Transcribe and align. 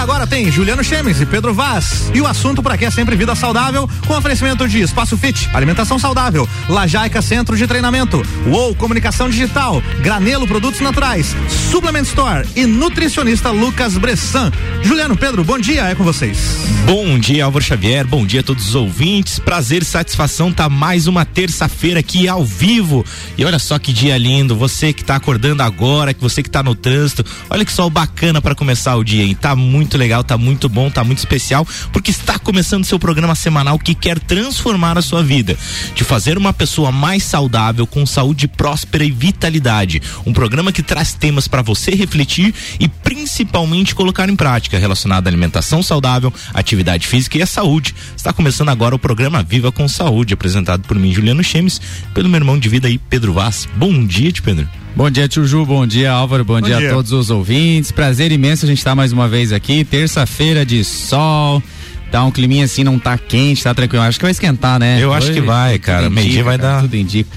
agora 0.00 0.26
tem 0.26 0.50
Juliano 0.50 0.82
Chemes 0.82 1.20
e 1.20 1.26
Pedro 1.26 1.52
Vaz. 1.52 2.10
E 2.14 2.20
o 2.22 2.26
assunto 2.26 2.62
por 2.62 2.72
aqui 2.72 2.86
é 2.86 2.90
sempre 2.90 3.16
vida 3.16 3.34
saudável, 3.34 3.88
com 4.06 4.16
oferecimento 4.16 4.66
de 4.66 4.80
Espaço 4.80 5.16
Fit, 5.16 5.48
alimentação 5.52 5.98
saudável, 5.98 6.48
Lajaica 6.68 7.20
Centro 7.20 7.54
de 7.54 7.66
Treinamento, 7.66 8.22
UOL 8.46 8.74
Comunicação 8.74 9.28
Digital, 9.28 9.82
Granelo 10.00 10.46
Produtos 10.46 10.80
Naturais, 10.80 11.36
Suplement 11.70 12.02
Store 12.02 12.48
e 12.56 12.64
nutricionista 12.64 13.50
Lucas 13.50 13.98
Bressan. 13.98 14.50
Juliano, 14.82 15.16
Pedro, 15.16 15.44
bom 15.44 15.58
dia, 15.58 15.82
é 15.82 15.94
com 15.94 16.02
vocês. 16.02 16.38
Bom 16.86 17.18
dia, 17.18 17.44
Álvaro 17.44 17.64
Xavier, 17.64 18.06
bom 18.06 18.24
dia 18.24 18.40
a 18.40 18.42
todos 18.42 18.68
os 18.70 18.74
ouvintes. 18.74 19.38
Prazer 19.38 19.82
e 19.82 19.84
satisfação 19.84 20.50
tá 20.50 20.68
mais 20.68 21.06
uma 21.06 21.26
terça-feira 21.26 22.00
aqui 22.00 22.26
ao 22.26 22.44
vivo. 22.44 23.04
E 23.36 23.44
olha 23.44 23.58
só 23.58 23.78
que 23.78 23.92
dia 23.92 24.16
lindo, 24.16 24.56
você 24.56 24.92
que 24.92 25.04
tá 25.04 25.16
acordando 25.16 25.62
agora, 25.62 26.14
que 26.14 26.20
você 26.20 26.42
que 26.42 26.50
tá 26.50 26.62
no 26.62 26.74
trânsito, 26.74 27.24
olha 27.50 27.64
que 27.64 27.72
sol 27.72 27.90
bacana 27.90 28.40
para 28.40 28.54
começar 28.54 28.96
o 28.96 29.04
dia, 29.04 29.22
hein? 29.22 29.36
Tá 29.38 29.54
muito 29.54 29.89
legal, 29.96 30.22
tá 30.24 30.36
muito 30.36 30.68
bom, 30.68 30.90
tá 30.90 31.02
muito 31.04 31.18
especial, 31.18 31.66
porque 31.92 32.10
está 32.10 32.38
começando 32.38 32.84
seu 32.84 32.98
programa 32.98 33.34
semanal 33.34 33.78
que 33.78 33.94
quer 33.94 34.18
transformar 34.18 34.98
a 34.98 35.02
sua 35.02 35.22
vida, 35.22 35.56
de 35.94 36.04
fazer 36.04 36.36
uma 36.36 36.52
pessoa 36.52 36.92
mais 36.92 37.22
saudável, 37.22 37.86
com 37.86 38.04
saúde 38.06 38.48
próspera 38.48 39.04
e 39.04 39.10
vitalidade. 39.10 40.02
Um 40.26 40.32
programa 40.32 40.72
que 40.72 40.82
traz 40.82 41.14
temas 41.14 41.48
para 41.48 41.62
você 41.62 41.92
refletir 41.92 42.54
e 42.78 42.88
principalmente 42.88 43.94
colocar 43.94 44.28
em 44.28 44.36
prática, 44.36 44.78
relacionado 44.78 45.26
à 45.26 45.30
alimentação 45.30 45.82
saudável, 45.82 46.32
atividade 46.54 47.06
física 47.06 47.38
e 47.38 47.42
a 47.42 47.46
saúde. 47.46 47.94
Está 48.16 48.32
começando 48.32 48.68
agora 48.68 48.94
o 48.94 48.98
programa 48.98 49.42
Viva 49.42 49.72
com 49.72 49.88
Saúde, 49.88 50.34
apresentado 50.34 50.82
por 50.82 50.98
mim, 50.98 51.12
Juliano 51.12 51.42
Chemes, 51.42 51.80
pelo 52.14 52.28
meu 52.28 52.38
irmão 52.38 52.58
de 52.58 52.68
vida 52.68 52.88
aí, 52.88 52.98
Pedro 52.98 53.32
Vaz. 53.32 53.68
Bom 53.76 54.06
dia, 54.06 54.32
de 54.32 54.42
Pedro. 54.42 54.68
Bom 54.94 55.08
dia, 55.08 55.28
Tio 55.28 55.46
Ju, 55.46 55.64
bom 55.64 55.86
dia, 55.86 56.10
Álvaro, 56.10 56.44
bom, 56.44 56.54
bom 56.54 56.60
dia, 56.60 56.76
dia, 56.76 56.90
a 56.90 56.94
todos 56.94 57.12
os 57.12 57.30
ouvintes. 57.30 57.92
Prazer 57.92 58.32
imenso 58.32 58.66
a 58.66 58.68
gente 58.68 58.78
estar 58.78 58.90
tá 58.90 58.94
mais 58.94 59.12
uma 59.12 59.28
vez 59.28 59.52
aqui, 59.52 59.84
terça-feira 59.84 60.66
de 60.66 60.84
sol. 60.84 61.62
Tá 62.10 62.24
um 62.24 62.30
climinha 62.30 62.64
assim, 62.64 62.82
não 62.82 62.98
tá 62.98 63.16
quente, 63.16 63.62
tá 63.62 63.72
tranquilo. 63.72 64.02
Acho 64.02 64.18
que 64.18 64.24
vai 64.24 64.32
esquentar, 64.32 64.80
né? 64.80 64.98
Eu 65.00 65.12
acho 65.12 65.32
que 65.32 65.40
vai, 65.40 65.78
cara. 65.78 66.10
Meio 66.10 66.28
dia 66.28 66.42
vai 66.42 66.58
cara, 66.58 66.74
dar. 66.74 66.80
Tudo 66.82 66.96
indica. 66.96 67.30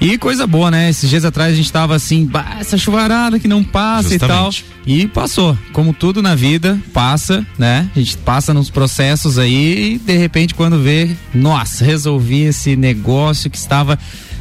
E 0.00 0.16
coisa 0.16 0.46
boa, 0.46 0.70
né? 0.70 0.88
Esses 0.88 1.10
dias 1.10 1.26
atrás 1.26 1.52
a 1.52 1.56
gente 1.56 1.70
tava 1.70 1.94
assim, 1.94 2.24
bah, 2.24 2.56
essa 2.58 2.78
chuvarada 2.78 3.38
que 3.38 3.46
não 3.46 3.62
passa 3.62 4.10
Justamente. 4.10 4.60
e 4.60 4.64
tal. 4.64 4.84
E 4.86 5.06
passou. 5.06 5.58
Como 5.72 5.92
tudo 5.92 6.22
na 6.22 6.34
vida, 6.34 6.78
passa, 6.92 7.46
né? 7.58 7.88
A 7.94 7.98
gente 7.98 8.16
passa 8.18 8.54
nos 8.54 8.70
processos 8.70 9.38
aí 9.38 9.94
e 9.94 9.98
de 9.98 10.16
repente 10.16 10.54
quando 10.54 10.82
vê, 10.82 11.10
nossa, 11.34 11.84
resolvi 11.84 12.44
esse 12.44 12.76
negócio 12.76 13.50
que 13.50 13.58
estava 13.58 13.98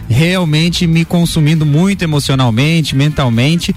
realmente 0.10 0.88
me 0.88 1.06
consumindo 1.06 1.66
muito 1.66 2.04
emocionalmente, 2.04 2.96
mentalmente. 2.96 3.74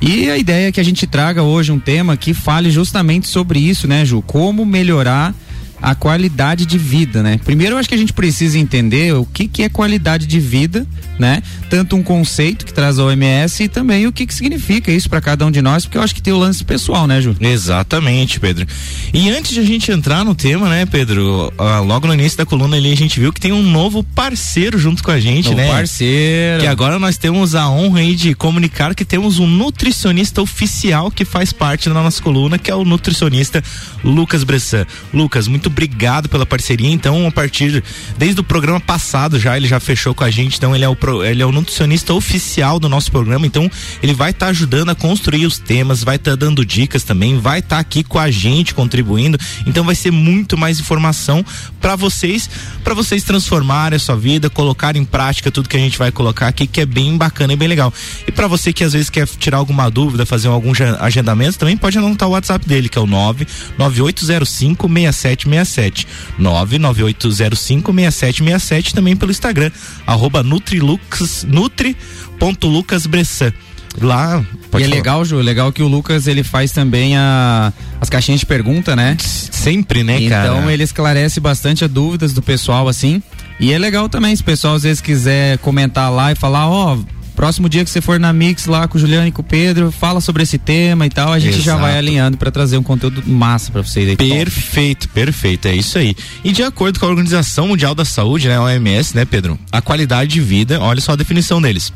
E 0.00 0.28
a 0.30 0.36
ideia 0.36 0.68
é 0.68 0.72
que 0.72 0.80
a 0.80 0.84
gente 0.84 1.06
traga 1.06 1.42
hoje 1.42 1.72
um 1.72 1.78
tema 1.78 2.16
que 2.16 2.34
fale 2.34 2.70
justamente 2.70 3.26
sobre 3.28 3.60
isso, 3.60 3.88
né, 3.88 4.04
Ju? 4.04 4.22
Como 4.22 4.66
melhorar 4.66 5.34
a 5.80 5.94
qualidade 5.94 6.66
de 6.66 6.76
vida, 6.76 7.22
né? 7.22 7.40
Primeiro 7.44 7.74
eu 7.74 7.78
acho 7.78 7.88
que 7.88 7.94
a 7.94 7.98
gente 7.98 8.12
precisa 8.12 8.58
entender 8.58 9.14
o 9.14 9.24
que 9.24 9.46
que 9.46 9.62
é 9.62 9.68
qualidade 9.68 10.26
de 10.26 10.40
vida, 10.40 10.86
né? 11.18 11.42
Tanto 11.70 11.96
um 11.96 12.02
conceito 12.02 12.64
que 12.64 12.72
traz 12.72 12.98
a 12.98 13.04
OMS 13.04 13.62
e 13.62 13.68
também 13.68 14.06
o 14.06 14.12
que 14.12 14.26
que 14.26 14.34
significa 14.34 14.90
isso 14.90 15.08
para 15.08 15.20
cada 15.20 15.46
um 15.46 15.50
de 15.50 15.62
nós, 15.62 15.84
porque 15.84 15.98
eu 15.98 16.02
acho 16.02 16.14
que 16.14 16.22
tem 16.22 16.32
o 16.32 16.38
lance 16.38 16.64
pessoal, 16.64 17.06
né, 17.06 17.20
Ju? 17.20 17.36
Exatamente, 17.40 18.40
Pedro. 18.40 18.66
E 19.12 19.30
antes 19.30 19.52
de 19.52 19.60
a 19.60 19.64
gente 19.64 19.90
entrar 19.90 20.24
no 20.24 20.34
tema, 20.34 20.68
né, 20.68 20.86
Pedro, 20.86 21.52
ah, 21.58 21.80
logo 21.80 22.06
no 22.06 22.14
início 22.14 22.38
da 22.38 22.46
coluna 22.46 22.76
ali 22.76 22.92
a 22.92 22.96
gente 22.96 23.18
viu 23.20 23.32
que 23.32 23.40
tem 23.40 23.52
um 23.52 23.62
novo 23.62 24.02
parceiro 24.02 24.78
junto 24.78 25.02
com 25.02 25.10
a 25.10 25.20
gente, 25.20 25.46
novo 25.46 25.56
né? 25.58 25.68
parceiro. 25.68 26.60
Que 26.60 26.66
agora 26.66 26.98
nós 26.98 27.16
temos 27.16 27.54
a 27.54 27.68
honra 27.68 28.00
aí 28.00 28.14
de 28.14 28.34
comunicar 28.34 28.94
que 28.94 29.04
temos 29.04 29.38
um 29.38 29.46
nutricionista 29.46 30.42
oficial 30.42 31.10
que 31.10 31.24
faz 31.24 31.52
parte 31.52 31.88
da 31.88 31.94
nossa 31.94 32.22
coluna, 32.22 32.58
que 32.58 32.70
é 32.70 32.74
o 32.74 32.84
nutricionista 32.84 33.62
Lucas 34.02 34.44
Bressan. 34.44 34.86
Lucas, 35.12 35.48
muito 35.48 35.67
muito 35.68 35.72
obrigado 35.72 36.28
pela 36.28 36.46
parceria. 36.46 36.90
Então, 36.90 37.26
a 37.26 37.30
partir 37.30 37.84
desde 38.16 38.40
o 38.40 38.44
programa 38.44 38.80
passado 38.80 39.38
já 39.38 39.56
ele 39.56 39.68
já 39.68 39.78
fechou 39.78 40.14
com 40.14 40.24
a 40.24 40.30
gente. 40.30 40.56
Então, 40.56 40.74
ele 40.74 40.84
é 40.84 40.88
o 40.88 40.96
ele 41.24 41.42
é 41.42 41.46
o 41.46 41.52
nutricionista 41.52 42.14
oficial 42.14 42.80
do 42.80 42.88
nosso 42.88 43.12
programa. 43.12 43.46
Então, 43.46 43.70
ele 44.02 44.14
vai 44.14 44.30
estar 44.30 44.46
tá 44.46 44.50
ajudando 44.50 44.90
a 44.90 44.94
construir 44.94 45.46
os 45.46 45.58
temas, 45.58 46.02
vai 46.02 46.16
estar 46.16 46.32
tá 46.32 46.36
dando 46.36 46.64
dicas 46.64 47.04
também, 47.04 47.38
vai 47.38 47.58
estar 47.60 47.76
tá 47.76 47.80
aqui 47.80 48.02
com 48.02 48.18
a 48.18 48.30
gente 48.30 48.74
contribuindo. 48.74 49.38
Então, 49.66 49.84
vai 49.84 49.94
ser 49.94 50.10
muito 50.10 50.56
mais 50.56 50.80
informação 50.80 51.44
para 51.80 51.94
vocês, 51.94 52.48
para 52.82 52.94
vocês 52.94 53.22
transformarem 53.22 53.96
a 53.96 54.00
sua 54.00 54.16
vida, 54.16 54.48
colocar 54.48 54.96
em 54.96 55.04
prática 55.04 55.50
tudo 55.50 55.68
que 55.68 55.76
a 55.76 55.80
gente 55.80 55.98
vai 55.98 56.10
colocar 56.10 56.48
aqui, 56.48 56.66
que 56.66 56.80
é 56.80 56.86
bem 56.86 57.16
bacana 57.16 57.52
e 57.52 57.56
bem 57.56 57.68
legal. 57.68 57.92
E 58.26 58.32
para 58.32 58.46
você 58.46 58.72
que 58.72 58.82
às 58.82 58.94
vezes 58.94 59.10
quer 59.10 59.26
tirar 59.26 59.58
alguma 59.58 59.90
dúvida, 59.90 60.24
fazer 60.24 60.48
algum 60.48 60.72
agendamento, 61.00 61.58
também 61.58 61.76
pode 61.76 61.98
anotar 61.98 62.28
o 62.28 62.32
WhatsApp 62.32 62.66
dele, 62.66 62.88
que 62.88 62.98
é 62.98 63.00
o 63.00 63.06
99805 63.06 64.88
6767 64.88 65.57
6767. 65.64 66.06
998056767 66.38 68.92
também 68.92 69.16
pelo 69.16 69.30
Instagram, 69.30 69.70
arroba 70.06 70.42
Nutrilux, 70.42 71.46
nutri.lucasbressan. 71.48 73.52
Lá. 74.00 74.44
e 74.78 74.82
é 74.82 74.86
legal, 74.86 75.24
Ju, 75.24 75.38
legal 75.38 75.72
que 75.72 75.82
o 75.82 75.88
Lucas 75.88 76.26
ele 76.28 76.44
faz 76.44 76.72
também 76.72 77.16
a, 77.16 77.72
as 78.00 78.08
caixinhas 78.08 78.40
de 78.40 78.46
pergunta, 78.46 78.94
né? 78.94 79.16
Sempre, 79.18 80.04
né, 80.04 80.20
então, 80.20 80.28
cara? 80.28 80.48
Então 80.48 80.70
ele 80.70 80.84
esclarece 80.84 81.40
bastante 81.40 81.84
as 81.84 81.90
dúvidas 81.90 82.32
do 82.32 82.40
pessoal, 82.40 82.86
assim. 82.88 83.20
E 83.58 83.72
é 83.72 83.78
legal 83.78 84.08
também, 84.08 84.36
se 84.36 84.42
o 84.42 84.44
pessoal 84.44 84.76
às 84.76 84.84
vezes 84.84 85.00
quiser 85.00 85.58
comentar 85.58 86.12
lá 86.12 86.30
e 86.30 86.36
falar, 86.36 86.68
ó, 86.68 86.94
oh, 86.94 87.04
Próximo 87.38 87.68
dia 87.68 87.84
que 87.84 87.90
você 87.90 88.00
for 88.00 88.18
na 88.18 88.32
Mix 88.32 88.66
lá 88.66 88.88
com 88.88 88.98
o 88.98 89.00
Juliano 89.00 89.28
e 89.28 89.30
com 89.30 89.42
o 89.42 89.44
Pedro, 89.44 89.92
fala 89.92 90.20
sobre 90.20 90.42
esse 90.42 90.58
tema 90.58 91.06
e 91.06 91.08
tal, 91.08 91.32
a 91.32 91.38
gente 91.38 91.60
Exato. 91.60 91.66
já 91.66 91.76
vai 91.76 91.96
alinhando 91.96 92.36
para 92.36 92.50
trazer 92.50 92.76
um 92.76 92.82
conteúdo 92.82 93.22
massa 93.24 93.70
para 93.70 93.80
vocês 93.80 94.08
aí. 94.08 94.16
Perfeito, 94.16 95.08
perfeito, 95.10 95.68
é 95.68 95.76
isso 95.76 95.98
aí. 95.98 96.16
E 96.42 96.50
de 96.50 96.64
acordo 96.64 96.98
com 96.98 97.06
a 97.06 97.08
Organização 97.08 97.68
Mundial 97.68 97.94
da 97.94 98.04
Saúde, 98.04 98.48
né, 98.48 98.56
a 98.56 98.62
OMS, 98.62 99.14
né, 99.14 99.24
Pedro? 99.24 99.56
A 99.70 99.80
qualidade 99.80 100.32
de 100.32 100.40
vida, 100.40 100.80
olha 100.80 101.00
só 101.00 101.12
a 101.12 101.16
definição 101.16 101.62
deles 101.62 101.92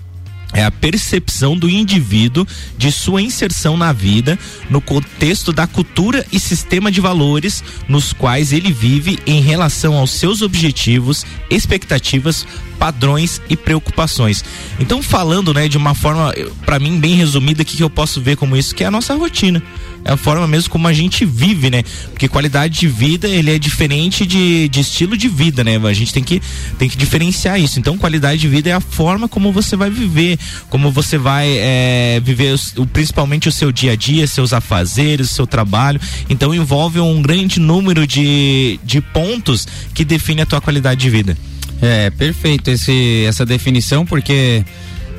é 0.52 0.64
a 0.64 0.70
percepção 0.70 1.56
do 1.56 1.68
indivíduo 1.68 2.46
de 2.76 2.92
sua 2.92 3.22
inserção 3.22 3.76
na 3.76 3.92
vida 3.92 4.38
no 4.68 4.80
contexto 4.80 5.52
da 5.52 5.66
cultura 5.66 6.24
e 6.30 6.38
sistema 6.38 6.90
de 6.90 7.00
valores 7.00 7.64
nos 7.88 8.12
quais 8.12 8.52
ele 8.52 8.70
vive 8.70 9.18
em 9.26 9.40
relação 9.40 9.94
aos 9.94 10.10
seus 10.10 10.42
objetivos, 10.42 11.24
expectativas, 11.48 12.46
padrões 12.82 13.40
e 13.48 13.56
preocupações. 13.56 14.44
Então 14.80 15.00
falando, 15.00 15.54
né, 15.54 15.68
de 15.68 15.76
uma 15.76 15.94
forma 15.94 16.34
para 16.66 16.80
mim 16.80 16.98
bem 16.98 17.14
resumida 17.14 17.64
que 17.64 17.80
eu 17.80 17.88
posso 17.88 18.20
ver 18.20 18.36
como 18.36 18.56
isso 18.56 18.74
que 18.74 18.82
é 18.82 18.88
a 18.88 18.90
nossa 18.90 19.14
rotina 19.14 19.62
é 20.04 20.12
a 20.12 20.16
forma 20.16 20.46
mesmo 20.46 20.70
como 20.70 20.88
a 20.88 20.92
gente 20.92 21.24
vive, 21.24 21.70
né? 21.70 21.84
Porque 22.10 22.28
qualidade 22.28 22.80
de 22.80 22.88
vida, 22.88 23.28
ele 23.28 23.54
é 23.54 23.58
diferente 23.58 24.26
de, 24.26 24.68
de 24.68 24.80
estilo 24.80 25.16
de 25.16 25.28
vida, 25.28 25.62
né? 25.62 25.76
A 25.76 25.92
gente 25.92 26.12
tem 26.12 26.22
que, 26.22 26.42
tem 26.78 26.88
que 26.88 26.96
diferenciar 26.96 27.60
isso. 27.60 27.78
Então, 27.78 27.96
qualidade 27.96 28.40
de 28.40 28.48
vida 28.48 28.68
é 28.68 28.72
a 28.72 28.80
forma 28.80 29.28
como 29.28 29.52
você 29.52 29.76
vai 29.76 29.90
viver, 29.90 30.38
como 30.68 30.90
você 30.90 31.16
vai 31.16 31.46
é, 31.56 32.20
viver 32.20 32.54
o, 32.76 32.86
principalmente 32.86 33.48
o 33.48 33.52
seu 33.52 33.70
dia 33.70 33.92
a 33.92 33.96
dia, 33.96 34.26
seus 34.26 34.52
afazeres, 34.52 35.30
seu 35.30 35.46
trabalho. 35.46 36.00
Então, 36.28 36.52
envolve 36.52 36.98
um 36.98 37.22
grande 37.22 37.60
número 37.60 38.06
de, 38.06 38.80
de 38.82 39.00
pontos 39.00 39.68
que 39.94 40.04
define 40.04 40.42
a 40.42 40.46
tua 40.46 40.60
qualidade 40.60 41.00
de 41.00 41.10
vida. 41.10 41.36
É, 41.82 42.10
perfeito 42.10 42.70
esse, 42.70 43.24
essa 43.26 43.44
definição, 43.44 44.06
porque 44.06 44.64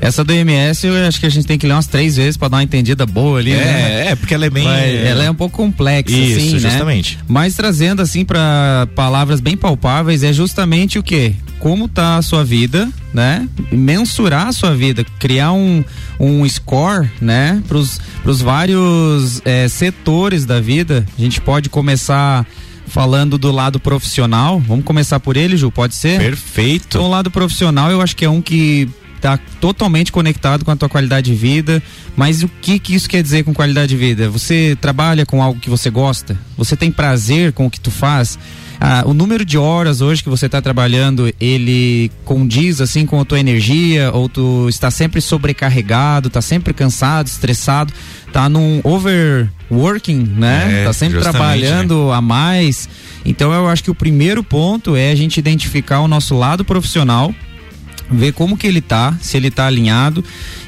essa 0.04 0.22
do 0.22 0.34
MS 0.34 0.86
eu 0.86 1.08
acho 1.08 1.18
que 1.18 1.26
a 1.26 1.30
gente 1.30 1.48
tem 1.48 1.58
que 1.58 1.66
ler 1.66 1.74
umas 1.74 1.88
três 1.88 2.18
vezes 2.18 2.36
para 2.36 2.50
dar 2.50 2.58
uma 2.58 2.64
entendida 2.64 3.06
boa 3.06 3.40
ali, 3.40 3.52
é, 3.52 3.56
né? 3.56 4.08
É, 4.12 4.16
porque 4.16 4.34
ela 4.34 4.46
é 4.46 4.50
bem. 4.50 4.68
ela 4.68 5.24
é 5.24 5.32
um 5.32 5.36
pouco 5.36 5.56
complexa, 5.56 6.14
Isso, 6.14 6.40
assim, 6.40 6.54
né? 6.54 6.60
justamente. 6.60 7.20
Mas 7.28 7.56
trazendo 7.56 8.02
assim 8.02 8.26
para 8.26 8.88
palavras 8.96 9.40
bem 9.40 9.56
palpáveis, 9.56 10.24
é 10.24 10.34
justamente 10.34 11.00
o 11.00 11.04
que? 11.04 11.34
Como 11.58 11.88
tá 11.88 12.18
a 12.18 12.22
sua 12.22 12.44
vida, 12.44 12.90
né? 13.14 13.48
Mensurar 13.72 14.48
a 14.48 14.52
sua 14.52 14.76
vida, 14.76 15.06
criar 15.20 15.54
um, 15.54 15.82
um 16.20 16.48
score, 16.50 17.10
né? 17.22 17.64
Pros, 17.68 18.02
pros 18.22 18.42
vários 18.42 19.42
é, 19.46 19.70
setores 19.70 20.46
da 20.46 20.60
vida. 20.60 21.06
A 21.18 21.22
gente 21.22 21.40
pode 21.40 21.70
começar 21.70 22.46
falando 22.88 23.38
do 23.38 23.52
lado 23.52 23.80
profissional. 23.80 24.60
Vamos 24.60 24.86
começar 24.86 25.20
por 25.20 25.38
ele, 25.38 25.58
Ju, 25.58 25.72
pode 25.72 25.96
ser? 25.96 26.20
Perfeito. 26.20 26.98
Então, 26.98 27.06
o 27.06 27.10
lado 27.10 27.32
profissional 27.32 27.90
eu 27.92 28.02
acho 28.02 28.16
que 28.16 28.26
é 28.26 28.30
um 28.30 28.42
que 28.42 28.90
está 29.16 29.40
totalmente 29.62 30.12
conectado 30.12 30.66
com 30.66 30.72
a 30.72 30.76
tua 30.76 30.90
qualidade 30.90 31.32
de 31.32 31.38
vida. 31.38 31.82
Mas 32.16 32.44
o 32.44 32.48
que, 32.48 32.78
que 32.78 32.94
isso 32.94 33.10
quer 33.10 33.24
dizer 33.24 33.44
com 33.44 33.54
qualidade 33.54 33.88
de 33.88 33.98
vida? 33.98 34.30
Você 34.30 34.78
trabalha 34.80 35.26
com 35.26 35.42
algo 35.42 35.60
que 35.60 35.70
você 35.70 35.90
gosta? 35.90 36.38
Você 36.58 36.76
tem 36.76 36.92
prazer 36.92 37.54
com 37.54 37.66
o 37.66 37.72
que 37.72 37.80
tu 37.80 37.90
faz? 37.90 38.38
Ah, 38.86 39.04
o 39.06 39.14
número 39.14 39.46
de 39.46 39.58
horas 39.58 40.02
hoje 40.02 40.22
que 40.22 40.28
você 40.28 40.48
está 40.48 40.62
trabalhando, 40.62 41.34
ele 41.40 42.12
condiz 42.26 42.82
assim 42.82 43.06
com 43.06 43.18
a 43.18 43.24
tua 43.24 43.40
energia? 43.40 44.12
Ou 44.12 44.28
tu 44.28 44.68
está 44.68 44.92
sempre 44.92 45.22
sobrecarregado, 45.22 46.28
está 46.28 46.42
sempre 46.42 46.74
cansado, 46.74 47.28
estressado, 47.28 47.94
está 48.28 48.50
num 48.50 48.82
overworking, 48.84 50.28
né? 50.36 50.82
É, 50.82 50.84
tá 50.84 50.92
sempre 50.92 51.22
trabalhando 51.22 52.10
né? 52.10 52.14
a 52.14 52.20
mais. 52.20 52.90
Então 53.24 53.54
eu 53.54 53.70
acho 53.70 53.86
que 53.86 53.90
o 53.90 53.96
primeiro 53.96 54.44
ponto 54.44 54.98
é 54.98 55.12
a 55.12 55.16
gente 55.16 55.38
identificar 55.38 56.02
o 56.02 56.08
nosso 56.10 56.38
lado 56.38 56.66
profissional 56.66 57.34
ver 58.14 58.34
como 58.34 58.58
que 58.58 58.68
ele 58.68 58.82
tá, 58.82 59.16
se 59.22 59.38
ele 59.38 59.52
tá 59.52 59.68
alinhado. 59.68 60.24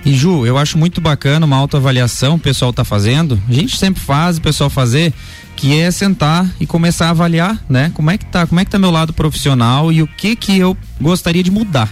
E 0.06 0.14
Ju, 0.14 0.46
eu 0.46 0.58
acho 0.58 0.78
muito 0.78 1.00
bacana 1.00 1.46
uma 1.46 1.56
autoavaliação 1.56 2.36
o 2.36 2.40
pessoal 2.40 2.74
tá 2.74 2.84
fazendo. 2.84 3.42
A 3.48 3.54
gente 3.54 3.78
sempre 3.78 4.02
faz 4.02 4.38
o 4.38 4.42
pessoal 4.42 4.70
fazer 4.70 5.14
que 5.56 5.80
é 5.80 5.90
sentar 5.90 6.50
e 6.60 6.66
começar 6.66 7.08
a 7.08 7.10
avaliar, 7.12 7.64
né? 7.70 7.92
Como 7.94 8.12
é 8.12 8.18
que 8.18 8.26
tá, 8.26 8.46
como 8.46 8.60
é 8.60 8.66
que 8.66 8.72
tá 8.72 8.78
meu 8.78 8.92
lado 8.92 9.14
profissional 9.14 9.92
e 9.92 10.02
o 10.02 10.08
que 10.08 10.36
que 10.36 10.58
eu 10.58 10.76
gostaria 11.00 11.42
de 11.42 11.50
mudar. 11.50 11.90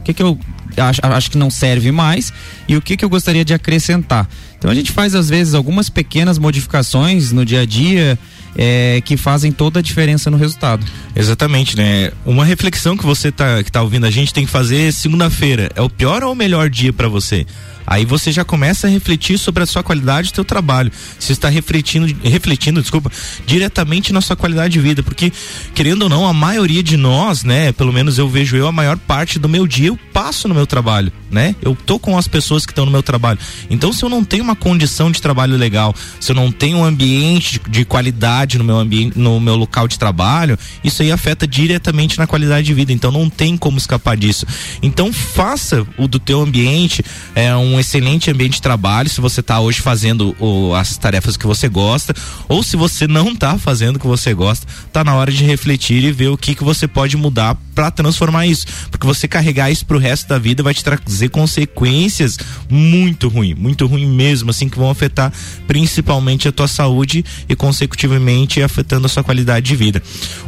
O 0.00 0.02
que 0.04 0.14
que 0.14 0.22
eu 0.22 0.38
acho, 0.76 1.00
acho 1.02 1.30
que 1.30 1.38
não 1.38 1.50
serve 1.50 1.92
mais 1.92 2.32
e 2.66 2.76
o 2.76 2.82
que 2.82 2.96
que 2.96 3.04
eu 3.04 3.08
gostaria 3.08 3.44
de 3.44 3.54
acrescentar. 3.54 4.28
Então 4.64 4.72
a 4.72 4.74
gente 4.74 4.92
faz 4.92 5.14
às 5.14 5.28
vezes 5.28 5.52
algumas 5.52 5.90
pequenas 5.90 6.38
modificações 6.38 7.32
no 7.32 7.44
dia 7.44 7.60
a 7.60 7.66
dia, 7.66 8.18
é, 8.56 9.02
que 9.04 9.14
fazem 9.14 9.52
toda 9.52 9.80
a 9.80 9.82
diferença 9.82 10.30
no 10.30 10.38
resultado. 10.38 10.86
Exatamente, 11.14 11.76
né? 11.76 12.10
Uma 12.24 12.46
reflexão 12.46 12.96
que 12.96 13.04
você 13.04 13.30
tá, 13.30 13.62
que 13.62 13.70
tá 13.70 13.82
ouvindo 13.82 14.06
a 14.06 14.10
gente 14.10 14.32
tem 14.32 14.46
que 14.46 14.50
fazer 14.50 14.90
segunda-feira. 14.90 15.70
É 15.76 15.82
o 15.82 15.90
pior 15.90 16.24
ou 16.24 16.32
o 16.32 16.34
melhor 16.34 16.70
dia 16.70 16.94
para 16.94 17.08
você? 17.08 17.44
Aí 17.86 18.04
você 18.04 18.32
já 18.32 18.44
começa 18.44 18.86
a 18.86 18.90
refletir 18.90 19.38
sobre 19.38 19.62
a 19.62 19.66
sua 19.66 19.82
qualidade 19.82 20.30
do 20.30 20.34
seu 20.34 20.44
trabalho. 20.44 20.90
Você 21.18 21.32
está 21.32 21.48
refletindo, 21.48 22.14
refletindo, 22.22 22.80
desculpa, 22.80 23.10
diretamente 23.46 24.12
na 24.12 24.20
sua 24.20 24.36
qualidade 24.36 24.72
de 24.72 24.80
vida, 24.80 25.02
porque 25.02 25.32
querendo 25.74 26.02
ou 26.02 26.08
não, 26.08 26.26
a 26.26 26.32
maioria 26.32 26.82
de 26.82 26.96
nós, 26.96 27.44
né, 27.44 27.72
pelo 27.72 27.92
menos 27.92 28.18
eu 28.18 28.28
vejo 28.28 28.56
eu 28.56 28.66
a 28.66 28.72
maior 28.72 28.96
parte 28.98 29.38
do 29.38 29.48
meu 29.48 29.66
dia 29.66 29.88
eu 29.88 29.98
passo 30.12 30.48
no 30.48 30.54
meu 30.54 30.66
trabalho, 30.66 31.12
né? 31.30 31.54
Eu 31.60 31.74
tô 31.74 31.98
com 31.98 32.16
as 32.16 32.28
pessoas 32.28 32.64
que 32.64 32.72
estão 32.72 32.84
no 32.84 32.90
meu 32.92 33.02
trabalho. 33.02 33.38
Então, 33.68 33.92
se 33.92 34.04
eu 34.04 34.08
não 34.08 34.24
tenho 34.24 34.44
uma 34.44 34.56
condição 34.56 35.10
de 35.10 35.20
trabalho 35.20 35.56
legal, 35.56 35.94
se 36.20 36.30
eu 36.30 36.36
não 36.36 36.52
tenho 36.52 36.78
um 36.78 36.84
ambiente 36.84 37.60
de 37.68 37.84
qualidade 37.84 38.56
no 38.56 38.64
meu 38.64 38.78
ambiente, 38.78 39.18
no 39.18 39.40
meu 39.40 39.56
local 39.56 39.88
de 39.88 39.98
trabalho, 39.98 40.58
isso 40.82 41.02
aí 41.02 41.10
afeta 41.10 41.46
diretamente 41.46 42.18
na 42.18 42.26
qualidade 42.26 42.66
de 42.66 42.74
vida. 42.74 42.92
Então, 42.92 43.10
não 43.10 43.28
tem 43.28 43.56
como 43.56 43.76
escapar 43.76 44.16
disso. 44.16 44.46
Então, 44.82 45.12
faça 45.12 45.84
o 45.98 46.06
do 46.06 46.18
teu 46.18 46.40
ambiente 46.40 47.04
é 47.34 47.54
um 47.54 47.73
um 47.74 47.80
excelente 47.80 48.30
ambiente 48.30 48.54
de 48.54 48.62
trabalho, 48.62 49.08
se 49.08 49.20
você 49.20 49.40
está 49.40 49.58
hoje 49.58 49.80
fazendo 49.80 50.34
o, 50.38 50.74
as 50.74 50.96
tarefas 50.96 51.36
que 51.36 51.46
você 51.46 51.68
gosta, 51.68 52.14
ou 52.48 52.62
se 52.62 52.76
você 52.76 53.08
não 53.08 53.32
está 53.32 53.58
fazendo 53.58 53.96
o 53.96 53.98
que 53.98 54.06
você 54.06 54.32
gosta, 54.32 54.66
tá 54.92 55.02
na 55.02 55.14
hora 55.14 55.32
de 55.32 55.44
refletir 55.44 56.04
e 56.04 56.12
ver 56.12 56.28
o 56.28 56.36
que 56.36 56.54
que 56.54 56.62
você 56.62 56.86
pode 56.86 57.16
mudar 57.16 57.56
para 57.74 57.90
transformar 57.90 58.46
isso, 58.46 58.66
porque 58.90 59.06
você 59.06 59.26
carregar 59.26 59.70
isso 59.70 59.84
pro 59.84 59.98
resto 59.98 60.28
da 60.28 60.38
vida 60.38 60.62
vai 60.62 60.72
te 60.72 60.84
trazer 60.84 61.28
consequências 61.30 62.38
muito 62.68 63.28
ruim, 63.28 63.54
muito 63.54 63.86
ruim 63.86 64.06
mesmo, 64.06 64.50
assim 64.50 64.68
que 64.68 64.78
vão 64.78 64.90
afetar 64.90 65.32
principalmente 65.66 66.46
a 66.46 66.52
tua 66.52 66.68
saúde 66.68 67.24
e 67.48 67.56
consecutivamente 67.56 68.62
afetando 68.62 69.06
a 69.06 69.08
sua 69.08 69.24
qualidade 69.24 69.66
de 69.66 69.74
vida. 69.74 70.00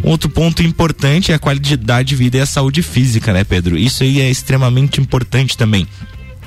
Um 0.05 0.11
outro 0.11 0.31
ponto 0.31 0.62
importante 0.62 1.32
é 1.32 1.34
a 1.34 1.38
qualidade 1.38 2.11
de 2.11 2.14
vida 2.14 2.37
e 2.37 2.40
a 2.40 2.46
saúde 2.46 2.82
física, 2.82 3.32
né, 3.32 3.43
Pedro? 3.43 3.76
Isso 3.76 4.05
aí 4.05 4.20
é 4.20 4.31
extremamente 4.31 5.00
importante 5.00 5.56
também. 5.56 5.87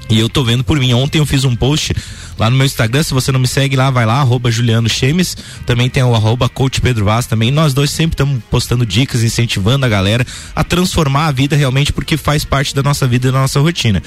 E 0.09 0.19
eu 0.19 0.27
tô 0.27 0.43
vendo 0.43 0.63
por 0.63 0.79
mim. 0.79 0.93
Ontem 0.93 1.19
eu 1.19 1.25
fiz 1.25 1.43
um 1.43 1.55
post 1.55 1.93
lá 2.37 2.49
no 2.49 2.57
meu 2.57 2.65
Instagram. 2.65 3.03
Se 3.03 3.13
você 3.13 3.31
não 3.31 3.39
me 3.39 3.47
segue 3.47 3.75
lá, 3.75 3.91
vai 3.91 4.05
lá, 4.05 4.19
arroba 4.19 4.49
Juliano 4.49 4.89
Chemes. 4.89 5.37
Também 5.65 5.89
tem 5.89 6.01
o 6.01 6.15
arroba 6.15 6.49
Coach 6.49 6.81
Pedro 6.81 7.05
Vaz 7.05 7.27
também. 7.27 7.51
Nós 7.51 7.73
dois 7.73 7.91
sempre 7.91 8.15
estamos 8.15 8.41
postando 8.49 8.85
dicas, 8.85 9.23
incentivando 9.23 9.85
a 9.85 9.89
galera 9.89 10.25
a 10.55 10.63
transformar 10.63 11.27
a 11.27 11.31
vida 11.31 11.55
realmente, 11.55 11.93
porque 11.93 12.17
faz 12.17 12.43
parte 12.43 12.73
da 12.73 12.81
nossa 12.81 13.07
vida 13.07 13.27
e 13.27 13.31
da 13.31 13.39
nossa 13.39 13.59
rotina. 13.59 14.01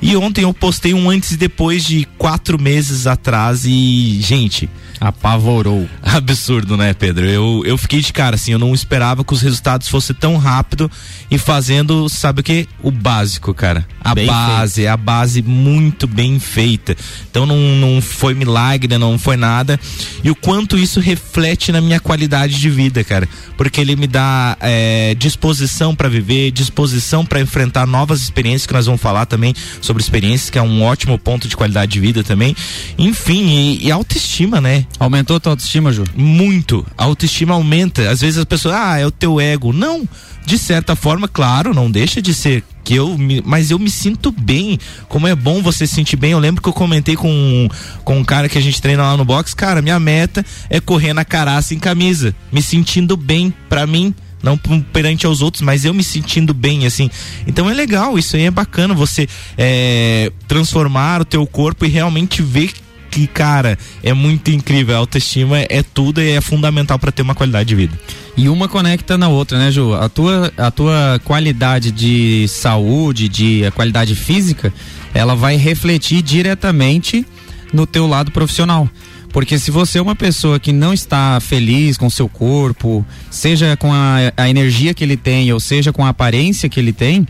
E 0.00 0.16
ontem 0.16 0.42
eu 0.42 0.54
postei 0.54 0.94
um 0.94 1.10
antes 1.10 1.32
e 1.32 1.36
depois 1.36 1.84
de 1.84 2.06
quatro 2.16 2.60
meses 2.60 3.06
atrás 3.06 3.64
e, 3.66 4.20
gente, 4.22 4.70
Apavorou. 5.02 5.88
Absurdo, 6.00 6.76
né, 6.76 6.94
Pedro? 6.94 7.26
Eu, 7.26 7.62
eu 7.66 7.76
fiquei 7.76 8.00
de 8.00 8.12
cara, 8.12 8.36
assim, 8.36 8.52
eu 8.52 8.58
não 8.58 8.72
esperava 8.72 9.24
que 9.24 9.32
os 9.32 9.42
resultados 9.42 9.88
fossem 9.88 10.14
tão 10.14 10.36
rápido 10.36 10.88
e 11.28 11.36
fazendo, 11.38 12.08
sabe 12.08 12.40
o 12.40 12.44
que? 12.44 12.68
O 12.80 12.92
básico, 12.92 13.52
cara. 13.52 13.84
A 14.00 14.14
bem 14.14 14.28
base, 14.28 14.74
feito. 14.74 14.88
a 14.88 14.96
base 14.96 15.41
muito 15.44 16.06
bem 16.06 16.38
feita. 16.38 16.96
Então 17.30 17.46
não, 17.46 17.56
não 17.56 18.00
foi 18.00 18.34
milagre, 18.34 18.96
não 18.98 19.18
foi 19.18 19.36
nada. 19.36 19.78
E 20.22 20.30
o 20.30 20.34
quanto 20.34 20.78
isso 20.78 21.00
reflete 21.00 21.72
na 21.72 21.80
minha 21.80 22.00
qualidade 22.00 22.58
de 22.58 22.70
vida, 22.70 23.02
cara. 23.04 23.28
Porque 23.56 23.80
ele 23.80 23.96
me 23.96 24.06
dá 24.06 24.56
é, 24.60 25.14
disposição 25.14 25.94
para 25.94 26.08
viver, 26.08 26.50
disposição 26.50 27.24
para 27.24 27.40
enfrentar 27.40 27.86
novas 27.86 28.20
experiências, 28.22 28.66
que 28.66 28.72
nós 28.72 28.86
vamos 28.86 29.00
falar 29.00 29.26
também 29.26 29.54
sobre 29.80 30.02
experiências, 30.02 30.50
que 30.50 30.58
é 30.58 30.62
um 30.62 30.82
ótimo 30.82 31.18
ponto 31.18 31.48
de 31.48 31.56
qualidade 31.56 31.92
de 31.92 32.00
vida 32.00 32.22
também. 32.22 32.56
Enfim, 32.98 33.46
e, 33.46 33.86
e 33.86 33.90
autoestima, 33.90 34.60
né? 34.60 34.86
Aumentou 34.98 35.36
a 35.36 35.40
tua 35.40 35.52
autoestima, 35.52 35.92
Ju? 35.92 36.04
Muito. 36.14 36.86
A 36.96 37.04
autoestima 37.04 37.54
aumenta. 37.54 38.10
Às 38.10 38.20
vezes 38.20 38.38
as 38.38 38.44
pessoas, 38.44 38.74
ah, 38.74 38.98
é 38.98 39.06
o 39.06 39.10
teu 39.10 39.40
ego. 39.40 39.72
Não. 39.72 40.08
De 40.44 40.58
certa 40.58 40.96
forma, 40.96 41.28
claro, 41.28 41.72
não 41.72 41.90
deixa 41.90 42.20
de 42.20 42.34
ser 42.34 42.64
que 42.84 42.94
eu 42.94 43.16
me, 43.16 43.42
mas 43.44 43.70
eu 43.70 43.78
me 43.78 43.90
sinto 43.90 44.32
bem. 44.32 44.78
Como 45.08 45.26
é 45.26 45.34
bom 45.34 45.62
você 45.62 45.86
se 45.86 45.94
sentir 45.94 46.16
bem. 46.16 46.32
Eu 46.32 46.38
lembro 46.38 46.62
que 46.62 46.68
eu 46.68 46.72
comentei 46.72 47.16
com, 47.16 47.68
com 48.04 48.18
um 48.18 48.24
cara 48.24 48.48
que 48.48 48.58
a 48.58 48.60
gente 48.60 48.80
treina 48.80 49.02
lá 49.02 49.16
no 49.16 49.24
box, 49.24 49.54
cara, 49.54 49.82
minha 49.82 49.98
meta 50.00 50.44
é 50.68 50.80
correr 50.80 51.12
na 51.12 51.24
caraça 51.24 51.74
em 51.74 51.78
camisa, 51.78 52.34
me 52.50 52.62
sentindo 52.62 53.16
bem 53.16 53.52
para 53.68 53.86
mim 53.86 54.14
não 54.42 54.58
perante 54.58 55.24
aos 55.24 55.40
outros, 55.40 55.62
mas 55.62 55.84
eu 55.84 55.94
me 55.94 56.02
sentindo 56.02 56.52
bem, 56.52 56.84
assim. 56.84 57.08
Então 57.46 57.70
é 57.70 57.74
legal, 57.74 58.18
isso 58.18 58.34
aí 58.34 58.42
é 58.42 58.50
bacana, 58.50 58.92
você 58.92 59.28
é, 59.56 60.32
transformar 60.48 61.20
o 61.20 61.24
teu 61.24 61.46
corpo 61.46 61.84
e 61.84 61.88
realmente 61.88 62.42
ver 62.42 62.72
que, 63.10 63.26
cara, 63.26 63.78
é 64.02 64.12
muito 64.12 64.50
incrível. 64.50 64.96
A 64.96 64.98
autoestima 64.98 65.60
é 65.60 65.82
tudo 65.82 66.20
e 66.20 66.30
é 66.30 66.40
fundamental 66.40 66.98
para 66.98 67.12
ter 67.12 67.22
uma 67.22 67.34
qualidade 67.34 67.68
de 67.68 67.74
vida. 67.74 67.96
E 68.36 68.48
uma 68.48 68.66
conecta 68.66 69.18
na 69.18 69.28
outra, 69.28 69.58
né, 69.58 69.70
Ju? 69.70 69.94
A 69.94 70.08
tua, 70.08 70.52
a 70.56 70.70
tua 70.70 71.20
qualidade 71.24 71.90
de 71.90 72.46
saúde, 72.48 73.28
de 73.28 73.70
qualidade 73.74 74.14
física, 74.14 74.72
ela 75.12 75.34
vai 75.34 75.56
refletir 75.56 76.22
diretamente 76.22 77.26
no 77.72 77.86
teu 77.86 78.06
lado 78.06 78.30
profissional. 78.30 78.88
Porque 79.32 79.58
se 79.58 79.70
você 79.70 79.98
é 79.98 80.02
uma 80.02 80.14
pessoa 80.14 80.60
que 80.60 80.72
não 80.72 80.92
está 80.92 81.40
feliz 81.40 81.96
com 81.96 82.08
seu 82.10 82.28
corpo, 82.28 83.04
seja 83.30 83.76
com 83.76 83.92
a, 83.92 84.32
a 84.36 84.48
energia 84.48 84.92
que 84.92 85.02
ele 85.02 85.16
tem, 85.16 85.50
ou 85.52 85.60
seja 85.60 85.92
com 85.92 86.04
a 86.04 86.10
aparência 86.10 86.68
que 86.68 86.78
ele 86.78 86.92
tem, 86.92 87.26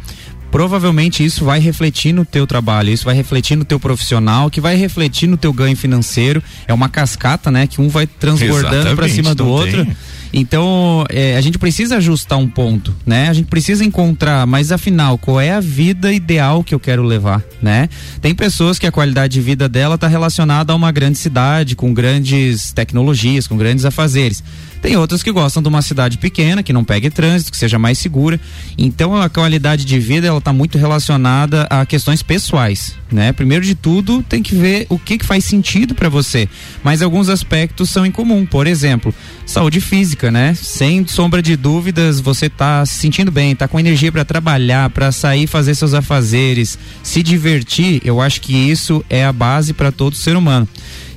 provavelmente 0.50 1.25
isso 1.25 1.44
vai 1.44 1.60
refletir 1.60 2.12
no 2.12 2.25
teu 2.25 2.44
trabalho, 2.44 2.90
isso 2.90 3.05
vai 3.05 3.14
refletir 3.14 3.56
no 3.56 3.64
teu 3.64 3.78
profissional, 3.78 4.50
que 4.50 4.60
vai 4.60 4.75
refletir 4.75 5.28
no 5.28 5.37
teu 5.37 5.52
ganho 5.52 5.76
financeiro. 5.76 6.43
É 6.66 6.75
uma 6.75 6.88
cascata, 6.88 7.50
né? 7.50 7.69
Que 7.69 7.81
um 7.81 7.88
vai 7.88 8.06
transbordando 8.06 8.96
para 8.96 9.08
cima 9.08 9.34
do 9.34 9.46
outro. 9.46 9.84
Tem. 9.84 9.96
Então, 10.32 11.05
é, 11.11 11.37
a 11.37 11.40
gente 11.40 11.58
precisa 11.58 11.96
ajustar 11.96 12.38
um 12.38 12.49
ponto, 12.49 12.94
né? 13.05 13.29
A 13.29 13.32
gente 13.32 13.46
precisa 13.46 13.84
encontrar, 13.84 14.46
mas 14.46 14.73
afinal, 14.73 15.19
qual 15.19 15.40
é 15.40 15.50
a 15.50 15.61
vida 15.61 16.12
ideal 16.12 16.64
que 16.64 16.75
eu 16.75 16.81
quero 16.81 17.02
levar, 17.02 17.43
né? 17.61 17.88
Tem 18.20 18.34
pessoas 18.34 18.79
que 18.79 18.87
a 18.87 18.93
qualidade 18.93 19.34
de 19.34 19.40
vida 19.40 19.69
dela 19.69 19.96
está 19.96 20.08
relacionada 20.08 20.73
a 20.73 20.76
uma 20.76 20.90
grande 20.90 21.19
cidade, 21.19 21.76
com 21.76 21.93
grandes 21.93 22.73
tecnologias, 22.73 23.46
com 23.46 23.56
grandes 23.56 23.84
afazeres. 23.84 24.43
Tem 24.82 24.96
outras 24.96 25.23
que 25.23 25.31
gostam 25.31 25.62
de 25.62 25.69
uma 25.69 25.81
cidade 25.81 26.19
pequena, 26.19 26.60
que 26.60 26.72
não 26.72 26.82
pegue 26.82 27.08
trânsito, 27.08 27.53
que 27.53 27.56
seja 27.56 27.79
mais 27.79 27.98
segura. 27.98 28.41
Então 28.77 29.15
a 29.17 29.29
qualidade 29.29 29.84
de 29.84 30.01
vida 30.01 30.27
ela 30.27 30.39
está 30.39 30.53
muito 30.53 30.77
relacionada 30.77 31.69
a 31.70 31.86
questões 31.86 32.20
pessoais, 32.20 32.96
né? 33.10 33.32
Primeiro 33.32 33.65
de 33.65 33.77
tudo, 33.77 34.24
tem 34.24 34.43
que 34.43 34.56
ver 34.56 34.86
o 34.89 34.98
que, 34.98 35.19
que 35.19 35.24
faz 35.24 35.44
sentido 35.44 35.94
para 35.94 36.08
você. 36.08 36.48
Mas 36.82 37.01
alguns 37.01 37.29
aspectos 37.29 37.91
são 37.91 38.05
em 38.05 38.10
comum. 38.10 38.44
Por 38.44 38.67
exemplo, 38.67 39.15
saúde 39.46 39.81
física, 39.81 40.32
né? 40.32 40.53
Sem 40.55 41.06
sombra 41.06 41.41
de 41.41 41.55
dúvidas, 41.55 42.19
você 42.19 42.46
está 42.46 42.84
se 42.84 42.94
sentindo 42.94 43.31
bem, 43.31 43.53
está 43.53 43.69
com 43.69 43.79
energia 43.79 44.10
para 44.10 44.24
trabalhar, 44.24 44.91
para 44.91 45.12
sair 45.12 45.46
fazer 45.46 45.77
seus 45.77 45.94
afazeres, 45.94 46.77
se 47.05 47.22
divertir. 47.22 48.03
Eu 48.05 48.20
acho 48.20 48.41
que 48.41 48.53
isso 48.53 49.05
é 49.08 49.24
a 49.24 49.32
base 49.32 49.72
para 49.72 49.93
todo 49.93 50.17
ser 50.17 50.36
humano. 50.36 50.67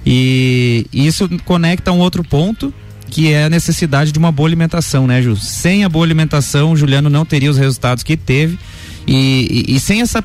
E 0.06 0.86
isso 0.94 1.28
conecta 1.46 1.92
um 1.92 1.98
outro 1.98 2.24
ponto 2.24 2.72
que 3.10 3.32
é 3.32 3.46
a 3.46 3.50
necessidade 3.50 4.12
de 4.12 4.20
uma 4.20 4.32
boa 4.32 4.48
alimentação, 4.48 5.08
né, 5.08 5.22
Ju? 5.22 5.36
Sem 5.36 5.84
a 5.84 5.90
boa 5.90 6.06
alimentação, 6.06 6.72
o 6.72 6.78
Juliano 6.78 7.10
não 7.10 7.26
teria 7.26 7.50
os 7.50 7.58
resultados 7.58 8.04
que 8.04 8.18
teve. 8.18 8.58
E, 9.08 9.66
e, 9.68 9.76
e 9.76 9.80
sem 9.80 10.02
essa 10.02 10.24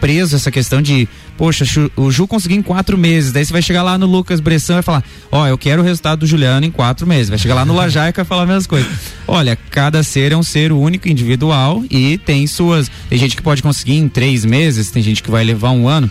preso 0.00 0.36
essa 0.36 0.50
questão 0.50 0.82
de, 0.82 1.08
poxa, 1.36 1.64
o 1.96 2.10
Ju 2.10 2.26
conseguiu 2.26 2.58
em 2.58 2.62
quatro 2.62 2.98
meses. 2.98 3.32
Daí 3.32 3.44
você 3.44 3.52
vai 3.52 3.62
chegar 3.62 3.82
lá 3.82 3.96
no 3.96 4.06
Lucas 4.06 4.40
Bressan 4.40 4.74
e 4.74 4.76
vai 4.76 4.82
falar, 4.82 5.04
ó, 5.30 5.42
oh, 5.42 5.46
eu 5.46 5.56
quero 5.56 5.82
o 5.82 5.84
resultado 5.84 6.20
do 6.20 6.26
Juliano 6.26 6.66
em 6.66 6.70
quatro 6.70 7.06
meses. 7.06 7.28
Vai 7.28 7.38
chegar 7.38 7.54
lá 7.54 7.64
no 7.64 7.74
Lajaica 7.74 8.22
e 8.22 8.24
falar 8.24 8.42
a 8.42 8.46
mesma 8.46 8.68
coisa. 8.68 8.88
Olha, 9.26 9.56
cada 9.70 10.02
ser 10.02 10.32
é 10.32 10.36
um 10.36 10.42
ser 10.42 10.72
único, 10.72 11.08
individual 11.08 11.82
e 11.90 12.18
tem 12.18 12.46
suas. 12.46 12.90
Tem 13.08 13.18
gente 13.18 13.36
que 13.36 13.42
pode 13.42 13.62
conseguir 13.62 13.94
em 13.94 14.08
três 14.08 14.44
meses, 14.44 14.90
tem 14.90 15.02
gente 15.02 15.22
que 15.22 15.30
vai 15.30 15.44
levar 15.44 15.70
um 15.70 15.88
ano. 15.88 16.10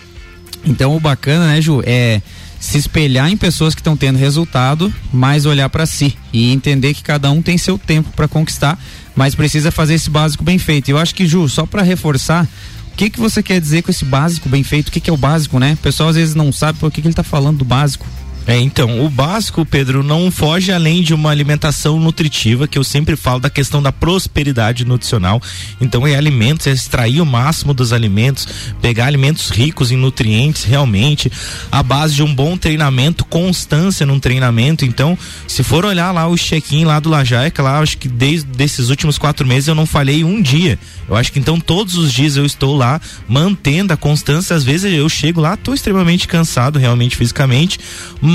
Então 0.66 0.96
o 0.96 1.00
bacana, 1.00 1.48
né, 1.48 1.62
Ju, 1.62 1.82
é 1.86 2.22
se 2.62 2.78
espelhar 2.78 3.30
em 3.30 3.36
pessoas 3.36 3.74
que 3.74 3.82
estão 3.82 3.98
tendo 3.98 4.20
resultado, 4.20 4.94
mas 5.12 5.48
olhar 5.48 5.68
para 5.68 5.88
si 5.88 6.16
e 6.32 6.54
entender 6.54 6.94
que 6.94 7.02
cada 7.02 7.32
um 7.32 7.42
tem 7.42 7.58
seu 7.58 7.76
tempo 7.76 8.12
para 8.16 8.28
conquistar, 8.28 8.80
mas 9.16 9.34
precisa 9.34 9.72
fazer 9.72 9.96
esse 9.96 10.12
básico 10.12 10.44
bem 10.44 10.60
feito. 10.60 10.90
Eu 10.90 11.00
acho 11.00 11.16
que 11.16 11.26
Ju, 11.26 11.50
só 11.50 11.66
para 11.66 11.82
reforçar, 11.82 12.48
o 12.94 12.96
que 12.96 13.10
que 13.10 13.20
você 13.20 13.42
quer 13.42 13.60
dizer 13.60 13.82
com 13.82 13.90
esse 13.90 14.06
básico 14.06 14.48
bem 14.48 14.64
feito? 14.64 14.90
O 14.90 14.92
que 14.92 15.00
que 15.00 15.10
é 15.10 15.14
o 15.14 15.18
básico, 15.18 15.58
né? 15.58 15.74
O 15.74 15.78
pessoal 15.78 16.10
às 16.10 16.16
vezes 16.16 16.36
não 16.36 16.52
sabe 16.52 16.78
por 16.78 16.92
que, 16.92 17.02
que 17.02 17.08
ele 17.08 17.14
está 17.14 17.24
falando 17.24 17.58
do 17.58 17.66
básico. 17.66 18.06
É, 18.48 18.58
então, 18.58 19.06
o 19.06 19.10
básico, 19.10 19.64
Pedro, 19.66 20.02
não 20.02 20.32
foge 20.32 20.72
além 20.72 21.04
de 21.04 21.14
uma 21.14 21.30
alimentação 21.30 22.00
nutritiva, 22.00 22.68
que 22.68 22.78
eu 22.78 22.84
sempre 22.84 23.16
falo 23.16 23.40
da 23.40 23.50
questão 23.50 23.82
da 23.84 23.92
prosperidade 23.92 24.84
nutricional. 24.84 25.40
Então, 25.80 26.08
é 26.08 26.16
alimentos, 26.16 26.66
é 26.66 26.72
extrair 26.72 27.22
o 27.22 27.26
máximo 27.26 27.74
dos 27.74 27.94
alimentos, 27.94 28.48
pegar 28.82 29.06
alimentos 29.06 29.50
ricos 29.50 29.92
em 29.92 29.96
nutrientes 29.96 30.64
realmente, 30.64 31.32
a 31.72 31.84
base 31.84 32.16
de 32.16 32.24
um 32.24 32.34
bom 32.34 32.58
treinamento, 32.58 33.24
constância 33.24 34.06
num 34.06 34.20
treinamento. 34.20 34.86
Então, 34.86 35.18
se 35.48 35.62
for 35.62 35.86
olhar 35.86 36.12
lá 36.12 36.28
o 36.28 36.36
check-in 36.36 36.84
lá 36.84 37.00
do 37.00 37.10
Lajaica, 37.10 37.62
lá, 37.62 37.80
acho 37.80 37.98
que 37.98 38.08
desde 38.08 38.64
esses 38.64 38.90
últimos 38.90 39.18
quatro 39.20 39.48
meses 39.48 39.68
eu 39.68 39.76
não 39.76 39.86
falhei 39.86 40.24
um 40.24 40.42
dia. 40.42 40.80
Eu 41.08 41.16
acho 41.16 41.32
que 41.32 41.40
então 41.40 41.60
todos 41.60 41.96
os 41.96 42.12
dias 42.12 42.38
eu 42.38 42.46
estou 42.46 42.76
lá 42.76 43.00
mantendo 43.28 43.94
a 43.94 43.98
constância. 43.98 44.56
Às 44.56 44.64
vezes 44.64 44.92
eu 44.92 45.08
chego 45.08 45.42
lá, 45.42 45.54
estou 45.54 45.74
extremamente 45.74 46.28
cansado, 46.28 46.80
realmente 46.80 47.16
fisicamente, 47.16 47.80
mas 48.22 48.31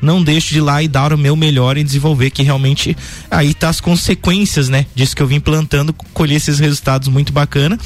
não 0.00 0.22
deixo 0.22 0.50
de 0.50 0.58
ir 0.58 0.62
lá 0.62 0.82
e 0.82 0.88
dar 0.88 1.12
o 1.12 1.18
meu 1.18 1.36
melhor 1.36 1.76
em 1.76 1.84
desenvolver, 1.84 2.30
que 2.30 2.42
realmente 2.42 2.96
aí 3.30 3.54
tá 3.54 3.68
as 3.68 3.80
consequências, 3.80 4.68
né? 4.68 4.86
Disso 4.94 5.14
que 5.14 5.22
eu 5.22 5.26
vim 5.26 5.40
plantando, 5.40 5.92
colher 5.92 6.36
esses 6.36 6.58
resultados 6.58 7.08
muito 7.08 7.32
bacana 7.32 7.78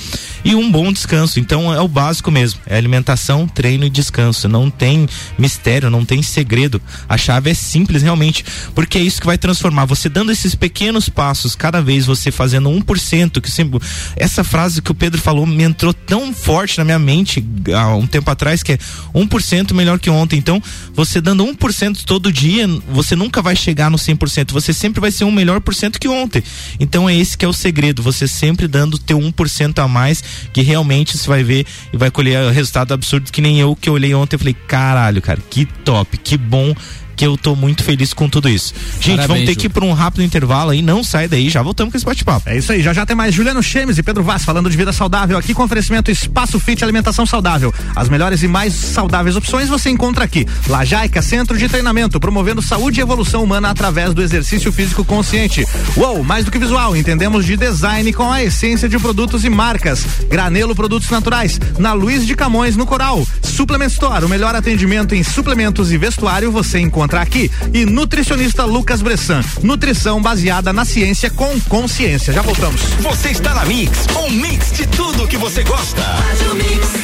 e 0.44 0.54
um 0.54 0.70
bom 0.70 0.92
descanso. 0.92 1.40
Então 1.40 1.72
é 1.72 1.80
o 1.80 1.88
básico 1.88 2.30
mesmo, 2.30 2.60
é 2.66 2.76
alimentação, 2.76 3.46
treino 3.46 3.84
e 3.84 3.90
descanso. 3.90 4.48
Não 4.48 4.70
tem 4.70 5.08
mistério, 5.38 5.90
não 5.90 6.04
tem 6.04 6.22
segredo. 6.22 6.80
A 7.08 7.16
chave 7.16 7.50
é 7.50 7.54
simples 7.54 8.02
realmente, 8.02 8.44
porque 8.74 8.98
é 8.98 9.00
isso 9.00 9.20
que 9.20 9.26
vai 9.26 9.38
transformar. 9.38 9.84
Você 9.86 10.08
dando 10.08 10.32
esses 10.32 10.54
pequenos 10.54 11.08
passos, 11.08 11.54
cada 11.54 11.80
vez 11.80 12.06
você 12.06 12.30
fazendo 12.30 12.70
1%, 12.70 13.40
que 13.40 13.50
sempre 13.50 13.80
essa 14.16 14.44
frase 14.44 14.80
que 14.80 14.92
o 14.92 14.94
Pedro 14.94 15.20
falou 15.20 15.46
me 15.46 15.62
entrou 15.62 15.92
tão 15.92 16.32
forte 16.32 16.78
na 16.78 16.84
minha 16.84 16.98
mente 16.98 17.44
há 17.74 17.94
um 17.94 18.06
tempo 18.06 18.30
atrás 18.30 18.62
que 18.62 18.72
é 18.72 18.78
1% 19.14 19.72
melhor 19.72 19.98
que 19.98 20.10
ontem. 20.10 20.38
Então, 20.38 20.62
você 20.92 21.20
dando 21.20 21.33
1% 21.42 22.04
todo 22.04 22.30
dia, 22.30 22.68
você 22.88 23.16
nunca 23.16 23.42
vai 23.42 23.56
chegar 23.56 23.90
no 23.90 23.98
100%, 23.98 24.52
você 24.52 24.72
sempre 24.72 25.00
vai 25.00 25.10
ser 25.10 25.24
um 25.24 25.32
melhor 25.32 25.60
por 25.60 25.74
cento 25.74 25.98
que 25.98 26.06
ontem. 26.06 26.42
Então 26.78 27.08
é 27.08 27.16
esse 27.16 27.36
que 27.36 27.44
é 27.44 27.48
o 27.48 27.52
segredo, 27.52 28.02
você 28.02 28.28
sempre 28.28 28.68
dando 28.68 28.98
teu 28.98 29.18
1% 29.18 29.82
a 29.82 29.88
mais, 29.88 30.22
que 30.52 30.62
realmente 30.62 31.16
você 31.16 31.26
vai 31.26 31.42
ver 31.42 31.66
e 31.92 31.96
vai 31.96 32.10
colher 32.10 32.52
resultado 32.52 32.94
absurdo 32.94 33.32
que 33.32 33.40
nem 33.40 33.58
eu 33.58 33.74
que 33.74 33.88
eu 33.88 33.94
olhei 33.94 34.14
ontem, 34.14 34.36
eu 34.36 34.38
falei, 34.38 34.54
caralho, 34.54 35.20
cara, 35.20 35.40
que 35.50 35.64
top, 35.64 36.16
que 36.18 36.36
bom 36.36 36.74
que 37.16 37.26
eu 37.26 37.36
tô 37.36 37.54
muito 37.54 37.82
feliz 37.82 38.12
com 38.12 38.28
tudo 38.28 38.48
isso. 38.48 38.74
Gente, 39.00 39.16
Parabéns, 39.16 39.28
vamos 39.28 39.44
ter 39.44 39.54
que 39.56 39.66
ir 39.66 39.70
por 39.70 39.84
um 39.84 39.92
rápido 39.92 40.22
intervalo 40.22 40.70
aí, 40.70 40.82
não 40.82 41.04
sai 41.04 41.28
daí, 41.28 41.48
já 41.48 41.62
voltamos 41.62 41.92
com 41.92 41.96
esse 41.96 42.06
bate-papo. 42.06 42.48
É 42.48 42.56
isso 42.56 42.72
aí, 42.72 42.82
já 42.82 42.92
já 42.92 43.06
tem 43.06 43.16
mais 43.16 43.34
Juliano 43.34 43.62
Chemes 43.62 43.98
e 43.98 44.02
Pedro 44.02 44.22
Vaz 44.22 44.44
falando 44.44 44.70
de 44.70 44.76
vida 44.76 44.92
saudável 44.92 45.36
aqui 45.36 45.54
com 45.54 45.62
oferecimento 45.62 46.10
Espaço 46.10 46.58
Fit 46.58 46.82
Alimentação 46.82 47.26
Saudável. 47.26 47.72
As 47.94 48.08
melhores 48.08 48.42
e 48.42 48.48
mais 48.48 48.72
saudáveis 48.72 49.36
opções 49.36 49.68
você 49.68 49.90
encontra 49.90 50.24
aqui. 50.24 50.46
Lajaica 50.68 51.22
Centro 51.22 51.56
de 51.56 51.68
Treinamento, 51.68 52.18
promovendo 52.18 52.62
saúde 52.62 53.00
e 53.00 53.02
evolução 53.02 53.42
humana 53.42 53.70
através 53.70 54.14
do 54.14 54.22
exercício 54.22 54.72
físico 54.72 55.04
consciente. 55.04 55.64
Uou, 55.96 56.22
mais 56.24 56.44
do 56.44 56.50
que 56.50 56.58
visual, 56.58 56.96
entendemos 56.96 57.44
de 57.44 57.56
design 57.56 58.12
com 58.12 58.30
a 58.30 58.42
essência 58.42 58.88
de 58.88 58.98
produtos 58.98 59.44
e 59.44 59.50
marcas. 59.50 60.04
Granelo 60.28 60.74
Produtos 60.74 61.08
Naturais, 61.10 61.60
na 61.78 61.92
Luiz 61.92 62.26
de 62.26 62.34
Camões, 62.34 62.76
no 62.76 62.86
Coral. 62.86 63.26
Suplement 63.42 63.86
Store, 63.86 64.24
o 64.24 64.28
melhor 64.28 64.54
atendimento 64.54 65.14
em 65.14 65.22
suplementos 65.22 65.92
e 65.92 65.98
vestuário 65.98 66.50
você 66.50 66.78
encontra 66.80 67.03
encontrar 67.04 67.22
aqui. 67.22 67.50
E 67.72 67.84
nutricionista 67.84 68.64
Lucas 68.64 69.02
Bressan. 69.02 69.42
Nutrição 69.62 70.20
baseada 70.20 70.72
na 70.72 70.84
ciência 70.84 71.30
com 71.30 71.60
consciência. 71.68 72.32
Já 72.32 72.42
voltamos. 72.42 72.80
Você 73.00 73.30
está 73.30 73.54
na 73.54 73.64
Mix, 73.64 74.06
um 74.16 74.30
mix 74.30 74.72
de 74.72 74.86
tudo 74.86 75.26
que 75.28 75.36
você 75.36 75.62
gosta. 75.62 76.02
Faz 76.02 76.40
o 76.50 76.54
mix. 76.54 77.03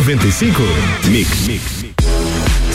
95. 0.00 1.08
Mix. 1.10 1.46
Mix. 1.46 1.83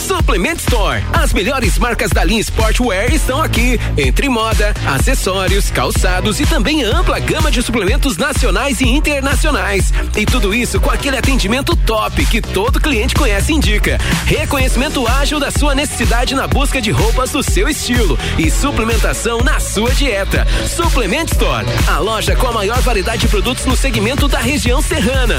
Suplement 0.09 0.55
Store. 0.55 1.03
As 1.13 1.31
melhores 1.33 1.77
marcas 1.77 2.09
da 2.09 2.23
linha 2.23 2.41
Sportwear 2.41 3.13
estão 3.13 3.43
aqui. 3.43 3.79
Entre 3.95 4.27
moda, 4.27 4.73
acessórios, 4.87 5.69
calçados 5.69 6.39
e 6.39 6.47
também 6.47 6.83
ampla 6.83 7.19
gama 7.19 7.51
de 7.51 7.61
suplementos 7.61 8.17
nacionais 8.17 8.81
e 8.81 8.87
internacionais. 8.87 9.93
E 10.17 10.25
tudo 10.25 10.51
isso 10.51 10.81
com 10.81 10.89
aquele 10.89 11.15
atendimento 11.15 11.75
top 11.75 12.25
que 12.25 12.41
todo 12.41 12.81
cliente 12.81 13.13
conhece 13.13 13.51
e 13.51 13.55
indica. 13.55 13.99
Reconhecimento 14.25 15.07
ágil 15.07 15.39
da 15.39 15.51
sua 15.51 15.75
necessidade 15.75 16.33
na 16.33 16.47
busca 16.47 16.81
de 16.81 16.89
roupas 16.89 17.29
do 17.29 17.43
seu 17.43 17.69
estilo 17.69 18.17
e 18.35 18.49
suplementação 18.49 19.43
na 19.43 19.59
sua 19.59 19.91
dieta. 19.91 20.47
Suplement 20.67 21.25
Store, 21.25 21.67
a 21.87 21.99
loja 21.99 22.35
com 22.35 22.47
a 22.47 22.51
maior 22.51 22.81
variedade 22.81 23.21
de 23.21 23.27
produtos 23.27 23.67
no 23.67 23.77
segmento 23.77 24.27
da 24.27 24.39
região 24.39 24.81
serrana. 24.81 25.37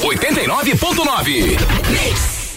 89.9 0.00 2.35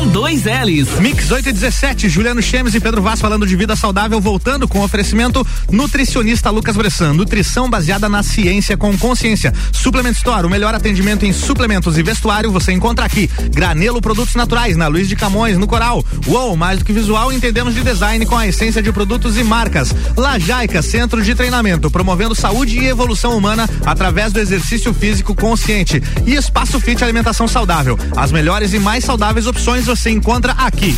com 0.00 0.06
dois 0.06 0.44
L's. 0.44 0.98
Mix 0.98 1.30
8 1.30 1.50
e 1.50 1.52
17, 1.52 2.08
Juliano 2.08 2.40
Chemes 2.40 2.74
e 2.74 2.80
Pedro 2.80 3.02
Vaz 3.02 3.20
falando 3.20 3.46
de 3.46 3.54
vida 3.54 3.76
saudável, 3.76 4.18
voltando 4.18 4.66
com 4.66 4.80
oferecimento 4.80 5.46
nutricionista 5.70 6.48
Lucas 6.48 6.74
Bressan. 6.74 7.12
Nutrição 7.12 7.68
baseada 7.68 8.08
na 8.08 8.22
ciência 8.22 8.78
com 8.78 8.96
consciência. 8.96 9.52
Suplement 9.72 10.12
Store, 10.12 10.46
o 10.46 10.50
melhor 10.50 10.74
atendimento 10.74 11.26
em 11.26 11.34
suplementos 11.34 11.98
e 11.98 12.02
vestuário 12.02 12.50
você 12.50 12.72
encontra 12.72 13.04
aqui. 13.04 13.28
Granelo 13.50 14.00
Produtos 14.00 14.34
Naturais, 14.34 14.74
na 14.74 14.86
Luiz 14.86 15.06
de 15.06 15.16
Camões, 15.16 15.58
no 15.58 15.66
Coral. 15.66 16.02
Uou, 16.26 16.56
mais 16.56 16.78
do 16.78 16.84
que 16.86 16.94
visual, 16.94 17.30
entendemos 17.30 17.74
de 17.74 17.82
design 17.82 18.24
com 18.24 18.38
a 18.38 18.46
essência 18.46 18.82
de 18.82 18.90
produtos 18.90 19.36
e 19.36 19.44
marcas. 19.44 19.94
Lajaica, 20.16 20.80
centro 20.80 21.22
de 21.22 21.34
treinamento, 21.34 21.90
promovendo 21.90 22.34
saúde 22.34 22.78
e 22.78 22.86
evolução 22.86 23.36
humana 23.36 23.68
através 23.84 24.32
do 24.32 24.40
exercício 24.40 24.94
físico 24.94 25.34
consciente. 25.34 26.02
E 26.26 26.36
Espaço 26.36 26.80
Fit 26.80 27.04
Alimentação 27.04 27.46
Saudável. 27.46 27.98
As 28.16 28.32
melhores 28.32 28.72
e 28.72 28.78
mais 28.78 29.04
saudáveis 29.04 29.46
opções 29.46 29.89
você 29.90 30.10
encontra 30.10 30.52
aqui. 30.52 30.96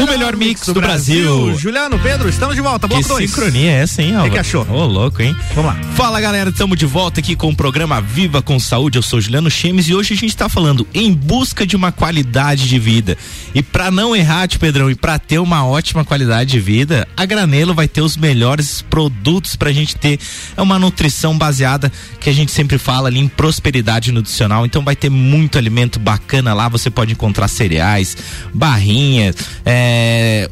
O 0.00 0.06
melhor 0.06 0.34
mix 0.34 0.66
do, 0.66 0.80
Brasil. 0.80 1.56
Juliano, 1.58 1.98
Pedro, 1.98 2.28
estamos 2.28 2.54
de 2.54 2.62
volta. 2.62 2.88
Bloco 2.88 3.02
Que 3.02 3.08
2. 3.08 3.30
sincronia 3.30 3.70
é 3.70 3.82
essa, 3.82 4.00
hein, 4.00 4.14
Álvaro? 4.14 4.32
que 4.32 4.38
achou? 4.38 4.66
Ô, 4.70 4.86
louco, 4.86 5.20
hein? 5.20 5.36
Vamos 5.54 5.74
lá. 5.74 5.80
Fala, 5.94 6.18
galera, 6.20 6.48
estamos 6.48 6.78
de 6.78 6.86
volta 6.86 7.20
aqui 7.20 7.36
com 7.36 7.50
o 7.50 7.54
programa 7.56 8.00
Viva 8.00 8.40
com 8.40 8.58
Saúde. 8.58 8.96
Eu 8.96 9.02
sou 9.02 9.20
Juliano 9.20 9.50
Chemes 9.50 9.88
e 9.88 9.94
hoje 9.94 10.14
a 10.14 10.16
gente 10.16 10.30
está 10.30 10.48
falando 10.48 10.86
em 10.94 11.12
busca 11.12 11.66
de 11.66 11.76
uma 11.76 11.92
qualidade 11.92 12.66
de 12.66 12.78
vida. 12.78 13.18
E 13.54 13.62
para 13.62 13.90
não 13.90 14.16
errar, 14.16 14.48
tio 14.48 14.58
Pedrão, 14.58 14.90
e 14.90 14.94
para 14.94 15.18
ter 15.18 15.38
uma 15.38 15.66
ótima 15.66 16.04
qualidade 16.04 16.50
de 16.50 16.60
vida, 16.60 17.06
a 17.16 17.26
Granelo 17.26 17.74
vai 17.74 17.86
ter 17.86 18.00
os 18.00 18.16
melhores 18.16 18.82
produtos 18.82 19.54
pra 19.56 19.70
gente 19.72 19.96
ter 19.96 20.18
é 20.56 20.62
uma 20.62 20.78
nutrição 20.78 21.36
baseada 21.36 21.92
que 22.18 22.30
a 22.30 22.32
gente 22.32 22.52
sempre 22.52 22.78
fala 22.78 23.08
ali 23.08 23.18
em 23.18 23.28
prosperidade 23.28 24.12
nutricional. 24.12 24.64
Então 24.64 24.82
vai 24.82 24.96
ter 24.96 25.10
muito 25.10 25.58
alimento 25.58 25.98
bacana 25.98 26.54
lá, 26.54 26.68
você 26.68 26.90
pode 26.90 27.12
encontrar 27.12 27.48
cereais, 27.48 28.16
barrinhas, 28.54 29.36
é, 29.64 29.89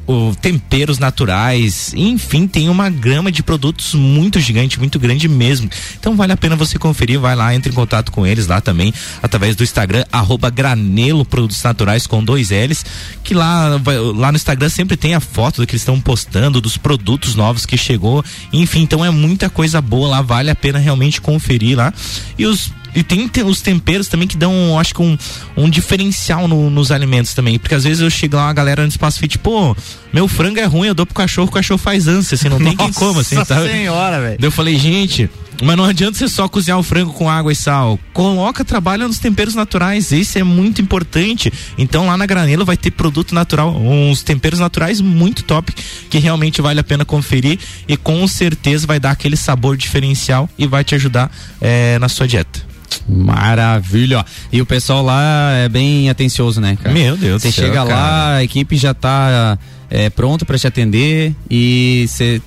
o, 0.06 0.34
temperos 0.40 0.98
naturais, 0.98 1.92
enfim, 1.94 2.46
tem 2.46 2.68
uma 2.68 2.88
gama 2.88 3.30
de 3.30 3.42
produtos 3.42 3.94
muito 3.94 4.40
gigante, 4.40 4.78
muito 4.78 4.98
grande 4.98 5.28
mesmo. 5.28 5.68
Então 5.98 6.16
vale 6.16 6.32
a 6.32 6.36
pena 6.36 6.56
você 6.56 6.78
conferir, 6.78 7.18
vai 7.18 7.34
lá, 7.34 7.54
entre 7.54 7.70
em 7.70 7.74
contato 7.74 8.10
com 8.12 8.26
eles 8.26 8.46
lá 8.46 8.60
também, 8.60 8.92
através 9.22 9.56
do 9.56 9.64
Instagram, 9.64 10.04
arroba 10.10 10.50
Granelo 10.50 11.24
Produtos 11.24 11.62
Naturais 11.62 12.06
com 12.06 12.22
dois 12.22 12.50
L's, 12.50 12.84
que 13.22 13.34
lá, 13.34 13.80
lá 14.14 14.32
no 14.32 14.36
Instagram 14.36 14.68
sempre 14.68 14.96
tem 14.96 15.14
a 15.14 15.20
foto 15.20 15.60
do 15.60 15.66
que 15.66 15.72
eles 15.72 15.82
estão 15.82 16.00
postando, 16.00 16.60
dos 16.60 16.76
produtos 16.76 17.34
novos 17.34 17.66
que 17.66 17.76
chegou, 17.76 18.24
enfim, 18.52 18.82
então 18.82 19.04
é 19.04 19.10
muita 19.10 19.50
coisa 19.50 19.80
boa 19.80 20.08
lá, 20.08 20.22
vale 20.22 20.50
a 20.50 20.54
pena 20.54 20.78
realmente 20.78 21.20
conferir 21.20 21.76
lá. 21.76 21.92
E 22.38 22.46
os 22.46 22.72
e 22.94 23.02
tem, 23.02 23.30
os 23.44 23.60
temperos 23.60 24.08
também 24.08 24.26
que 24.26 24.36
dão, 24.36 24.78
acho 24.78 24.94
que 24.94 25.02
um, 25.02 25.16
um 25.56 25.68
diferencial 25.70 26.48
no- 26.48 26.70
nos 26.70 26.90
alimentos 26.90 27.34
também. 27.34 27.58
Porque 27.58 27.74
às 27.74 27.84
vezes 27.84 28.00
eu 28.00 28.10
chego 28.10 28.36
lá, 28.36 28.44
uma 28.46 28.52
galera 28.52 28.82
no 28.82 28.88
espaço 28.88 29.18
fit, 29.18 29.38
pô, 29.38 29.76
meu 30.12 30.26
frango 30.26 30.58
é 30.58 30.64
ruim, 30.64 30.88
eu 30.88 30.94
dou 30.94 31.06
pro 31.06 31.14
cachorro, 31.14 31.48
o 31.48 31.52
cachorro 31.52 31.78
faz 31.78 32.08
ânsia, 32.08 32.34
assim, 32.34 32.48
não 32.48 32.58
tem 32.58 32.76
quem 32.76 32.90
coma, 32.94 33.20
assim, 33.20 33.36
Nossa 33.36 33.54
tá? 33.54 33.62
senhora, 33.62 34.20
velho. 34.20 34.38
Eu 34.40 34.50
falei, 34.50 34.76
gente, 34.78 35.30
mas 35.62 35.76
não 35.76 35.84
adianta 35.84 36.16
você 36.16 36.28
só 36.28 36.48
cozinhar 36.48 36.78
o 36.78 36.82
frango 36.82 37.12
com 37.12 37.28
água 37.28 37.52
e 37.52 37.56
sal. 37.56 37.98
Coloca, 38.12 38.64
trabalha 38.64 39.06
nos 39.06 39.18
temperos 39.18 39.54
naturais. 39.54 40.12
Isso 40.12 40.38
é 40.38 40.42
muito 40.42 40.80
importante. 40.80 41.52
Então 41.76 42.06
lá 42.06 42.16
na 42.16 42.26
Granelo 42.26 42.64
vai 42.64 42.76
ter 42.76 42.90
produto 42.90 43.34
natural, 43.34 43.76
uns 43.76 44.22
temperos 44.22 44.60
naturais 44.60 45.00
muito 45.00 45.42
top, 45.42 45.72
que 46.08 46.18
realmente 46.18 46.62
vale 46.62 46.80
a 46.80 46.84
pena 46.84 47.04
conferir 47.04 47.58
e 47.86 47.96
com 47.96 48.26
certeza 48.28 48.86
vai 48.86 49.00
dar 49.00 49.10
aquele 49.10 49.36
sabor 49.36 49.76
diferencial 49.76 50.48
e 50.56 50.66
vai 50.66 50.84
te 50.84 50.94
ajudar 50.94 51.30
eh, 51.60 51.98
na 51.98 52.08
sua 52.08 52.26
dieta. 52.26 52.68
Maravilha. 53.08 54.18
ó. 54.20 54.24
E 54.52 54.60
o 54.60 54.66
pessoal 54.66 55.02
lá 55.02 55.52
é 55.52 55.68
bem 55.68 56.08
atencioso, 56.10 56.60
né, 56.60 56.76
cara? 56.76 56.92
Meu 56.92 57.16
Deus 57.16 57.42
Você 57.42 57.50
chega 57.50 57.82
lá, 57.82 58.36
a 58.36 58.44
equipe 58.44 58.76
já 58.76 58.94
tá 58.94 59.58
é, 59.90 60.10
pronta 60.10 60.44
pra 60.44 60.58
te 60.58 60.66
atender 60.66 61.34
e 61.50 62.06
você 62.08 62.40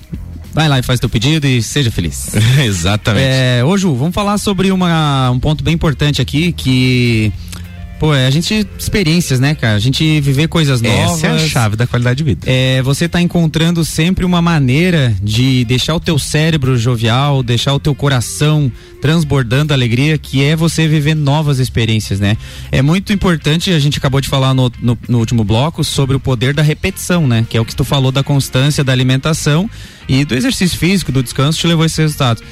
vai 0.52 0.68
lá 0.68 0.78
e 0.78 0.82
faz 0.82 1.00
teu 1.00 1.08
pedido 1.08 1.46
e 1.46 1.62
seja 1.62 1.90
feliz. 1.90 2.30
Exatamente. 2.64 3.26
É, 3.26 3.64
ô 3.64 3.76
Ju, 3.76 3.94
vamos 3.94 4.14
falar 4.14 4.38
sobre 4.38 4.70
uma, 4.70 5.30
um 5.30 5.40
ponto 5.40 5.64
bem 5.64 5.74
importante 5.74 6.20
aqui 6.20 6.52
que. 6.52 7.32
Pô, 8.02 8.12
é 8.12 8.26
a 8.26 8.30
gente. 8.30 8.66
Experiências, 8.76 9.38
né, 9.38 9.54
cara? 9.54 9.76
A 9.76 9.78
gente 9.78 10.20
viver 10.20 10.48
coisas 10.48 10.82
novas. 10.82 10.98
Essa 10.98 11.28
é 11.28 11.30
a 11.36 11.38
chave 11.38 11.76
da 11.76 11.86
qualidade 11.86 12.16
de 12.16 12.24
vida. 12.24 12.50
É, 12.50 12.82
você 12.82 13.08
tá 13.08 13.20
encontrando 13.20 13.84
sempre 13.84 14.24
uma 14.24 14.42
maneira 14.42 15.14
de 15.22 15.64
deixar 15.66 15.94
o 15.94 16.00
teu 16.00 16.18
cérebro 16.18 16.76
jovial, 16.76 17.44
deixar 17.44 17.72
o 17.72 17.78
teu 17.78 17.94
coração 17.94 18.72
transbordando 19.00 19.72
alegria, 19.72 20.18
que 20.18 20.42
é 20.42 20.56
você 20.56 20.88
viver 20.88 21.14
novas 21.14 21.60
experiências, 21.60 22.18
né? 22.18 22.36
É 22.72 22.82
muito 22.82 23.12
importante, 23.12 23.70
a 23.70 23.78
gente 23.78 23.98
acabou 23.98 24.20
de 24.20 24.28
falar 24.28 24.52
no, 24.52 24.70
no, 24.80 24.98
no 25.08 25.18
último 25.18 25.44
bloco 25.44 25.84
sobre 25.84 26.16
o 26.16 26.20
poder 26.20 26.52
da 26.52 26.62
repetição, 26.62 27.28
né? 27.28 27.46
Que 27.48 27.56
é 27.56 27.60
o 27.60 27.64
que 27.64 27.74
tu 27.74 27.84
falou 27.84 28.10
da 28.10 28.24
constância 28.24 28.82
da 28.82 28.90
alimentação 28.90 29.70
e 30.08 30.24
do 30.24 30.34
exercício 30.34 30.76
físico, 30.76 31.12
do 31.12 31.22
descanso, 31.22 31.56
te 31.56 31.68
levou 31.68 31.84
a 31.84 31.86
esses 31.86 31.98
resultados. 31.98 32.42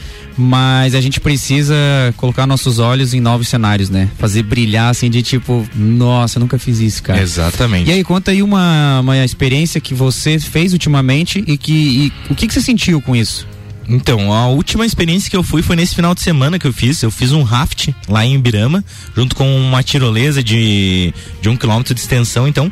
Mas 0.40 0.94
a 0.94 1.00
gente 1.02 1.20
precisa 1.20 1.74
colocar 2.16 2.46
nossos 2.46 2.78
olhos 2.78 3.12
em 3.12 3.20
novos 3.20 3.46
cenários, 3.46 3.90
né? 3.90 4.08
Fazer 4.16 4.42
brilhar 4.42 4.90
assim 4.90 5.10
de 5.10 5.22
tipo, 5.22 5.68
nossa, 5.76 6.38
eu 6.38 6.40
nunca 6.40 6.58
fiz 6.58 6.80
isso, 6.80 7.02
cara. 7.02 7.20
Exatamente. 7.20 7.90
E 7.90 7.92
aí, 7.92 8.02
conta 8.02 8.30
aí 8.30 8.42
uma, 8.42 9.00
uma 9.00 9.22
experiência 9.22 9.80
que 9.82 9.92
você 9.92 10.38
fez 10.38 10.72
ultimamente 10.72 11.44
e 11.46 11.58
que 11.58 11.72
e 11.72 12.12
o 12.30 12.34
que, 12.34 12.46
que 12.46 12.54
você 12.54 12.62
sentiu 12.62 13.02
com 13.02 13.14
isso? 13.14 13.46
Então, 13.92 14.32
a 14.32 14.46
última 14.46 14.86
experiência 14.86 15.28
que 15.28 15.36
eu 15.36 15.42
fui 15.42 15.62
foi 15.62 15.74
nesse 15.74 15.96
final 15.96 16.14
de 16.14 16.20
semana 16.20 16.60
que 16.60 16.66
eu 16.66 16.72
fiz. 16.72 17.02
Eu 17.02 17.10
fiz 17.10 17.32
um 17.32 17.42
raft 17.42 17.88
lá 18.08 18.24
em 18.24 18.36
Ibirama, 18.36 18.84
junto 19.16 19.34
com 19.34 19.52
uma 19.60 19.82
tirolesa 19.82 20.44
de, 20.44 21.12
de 21.42 21.48
um 21.48 21.56
quilômetro 21.56 21.92
de 21.92 22.00
extensão, 22.00 22.46
então. 22.46 22.70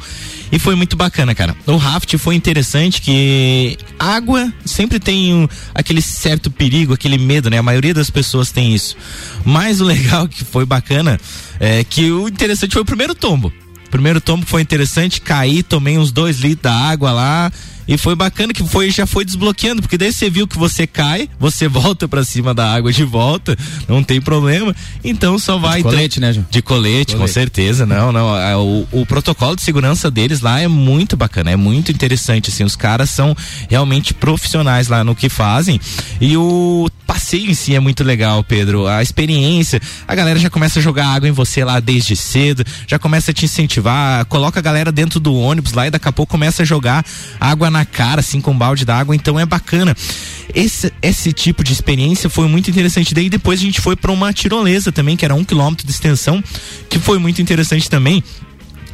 E 0.52 0.61
foi 0.61 0.76
muito 0.76 0.96
bacana, 0.96 1.35
cara. 1.35 1.57
O 1.66 1.76
raft 1.76 2.16
foi 2.18 2.37
interessante 2.37 3.02
que 3.02 3.76
água 3.98 4.52
sempre 4.64 5.00
tem 5.00 5.35
um- 5.35 5.48
aquele 5.74 6.00
certo 6.00 6.52
perigo, 6.52 6.94
aquele 6.94 7.18
medo, 7.18 7.50
né? 7.50 7.59
A 7.59 7.62
maioria 7.64 7.92
das 7.92 8.11
pessoas 8.11 8.52
tem 8.52 8.72
isso. 8.72 8.96
Mas 9.44 9.81
o 9.81 9.85
legal 9.85 10.28
que 10.28 10.44
foi 10.44 10.64
bacana 10.64 11.18
é 11.59 11.83
que 11.83 12.12
o 12.12 12.28
interessante 12.28 12.72
foi 12.74 12.83
o 12.83 12.85
primeiro 12.85 13.12
tombo. 13.14 13.52
Primeiro 13.90 14.20
tombo 14.20 14.46
foi 14.46 14.62
interessante, 14.62 15.20
caí, 15.20 15.62
tomei 15.64 15.98
uns 15.98 16.12
dois 16.12 16.38
litros 16.38 16.62
da 16.62 16.74
água 16.74 17.11
lá. 17.11 17.50
E 17.88 17.96
foi 17.96 18.14
bacana 18.14 18.53
que 18.53 18.62
foi, 18.62 18.90
já 18.90 19.07
foi 19.07 19.24
desbloqueando, 19.24 19.81
porque 19.81 19.96
daí 19.96 20.12
você 20.12 20.29
viu 20.29 20.46
que 20.46 20.59
você 20.59 20.87
cai, 20.87 21.29
você 21.40 21.66
volta 21.68 22.07
pra 22.07 22.22
cima 22.22 22.53
da 22.53 22.70
água 22.72 22.92
de 22.92 23.03
volta, 23.03 23.57
não 23.88 24.05
tem 24.05 24.20
problema. 24.20 24.77
Então 25.03 25.38
só 25.38 25.57
vai. 25.59 25.81
então- 25.81 25.90
colete, 25.90 26.20
né, 26.20 26.33
Ju? 26.33 26.44
De 26.51 26.61
colete, 26.61 27.12
com 27.12 27.18
Colete. 27.20 27.33
certeza, 27.35 27.87
não, 27.87 28.12
não. 28.12 28.29
a- 28.35 28.59
O, 28.59 28.87
o 28.92 29.07
protocolo 29.07 29.57
de 29.57 29.62
segurança 29.62 30.11
deles 30.11 30.40
lá 30.42 30.61
é 30.61 30.68
muito 30.68 31.16
bacana, 31.16 31.51
é 31.51 31.57
muito 31.57 31.90
interessante, 31.90 32.51
assim. 32.51 32.64
Os 32.64 32.77
caras 32.77 33.09
são 33.09 33.35
realmente 33.70 34.12
profissionais 34.12 34.88
lá 34.88 35.03
no 35.03 35.14
que 35.14 35.29
fazem. 35.31 35.81
E 36.20 36.37
o 36.37 36.88
passeio 37.09 37.51
em 37.51 37.55
si 37.55 37.75
é 37.75 37.81
muito 37.81 38.05
legal, 38.05 38.44
Pedro. 38.44 38.87
A 38.87 39.03
experiência, 39.03 39.81
a 40.07 40.14
galera 40.14 40.38
já 40.38 40.51
começa 40.51 40.79
a 40.79 40.83
jogar 40.83 41.07
água 41.07 41.27
em 41.27 41.33
você 41.33 41.64
lá 41.64 41.81
desde 41.81 42.14
cedo, 42.14 42.62
já 42.87 42.99
começa 42.99 43.31
a 43.31 43.35
te 43.35 43.47
incentivar, 43.47 44.27
coloca 44.27 44.61
a 44.61 44.62
galera 44.62 44.92
dentro 44.92 45.18
do 45.18 45.35
ônibus 45.35 45.73
lá 45.73 45.87
e 45.87 45.90
daqui 45.90 46.07
a 46.07 46.12
pouco 46.12 46.31
começa 46.31 46.62
a 46.62 46.66
jogar 46.66 47.03
água 47.40 47.71
na 47.71 47.87
cara, 47.87 48.21
assim, 48.21 48.42
com 48.42 48.57
balde 48.57 48.85
d'água. 48.85 49.16
Então 49.16 49.40
é 49.40 49.47
bacana. 49.47 49.97
Esse, 50.55 50.92
esse 51.01 51.33
tipo 51.33 51.64
de 51.64 51.73
experiência 51.73 52.29
foi 52.29 52.47
muito 52.47 52.68
interessante. 52.68 53.14
Daí 53.14 53.31
depois 53.31 53.59
a 53.59 53.62
gente 53.62 53.81
foi 53.81 53.97
para 53.97 54.12
uma 54.12 54.31
tirolesa 54.31 54.92
também, 54.92 55.16
que 55.16 55.25
era 55.25 55.35
um 55.35 55.44
quilômetro 55.44 55.87
de 55.87 55.92
extensão, 55.92 56.44
que 56.90 56.99
foi 56.99 57.18
muito 57.18 57.40
interessante 57.40 57.88
também 57.88 58.23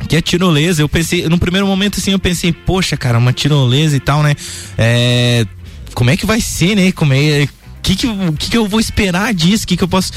que 0.08 0.14
é 0.14 0.20
tirolesa. 0.20 0.82
Eu 0.82 0.88
pensei, 0.88 1.28
no 1.28 1.38
primeiro 1.38 1.66
momento 1.66 1.98
assim, 1.98 2.12
eu 2.12 2.18
pensei, 2.18 2.52
poxa, 2.52 2.96
cara, 2.96 3.18
uma 3.18 3.32
tirolesa 3.32 3.96
e 3.96 4.00
tal, 4.00 4.22
né? 4.22 4.36
É, 4.78 5.46
como 5.94 6.10
é 6.10 6.16
que 6.16 6.26
vai 6.26 6.40
ser, 6.40 6.76
né? 6.76 6.92
Como 6.92 7.12
é 7.12 7.48
que 7.84 7.94
que, 7.94 8.06
eu- 8.06 8.32
que 8.38 8.56
eu 8.56 8.66
vou 8.66 8.80
esperar 8.80 9.32
disso? 9.34 9.66
Que 9.66 9.76
que 9.76 9.84
eu 9.84 9.88
posso 9.88 10.10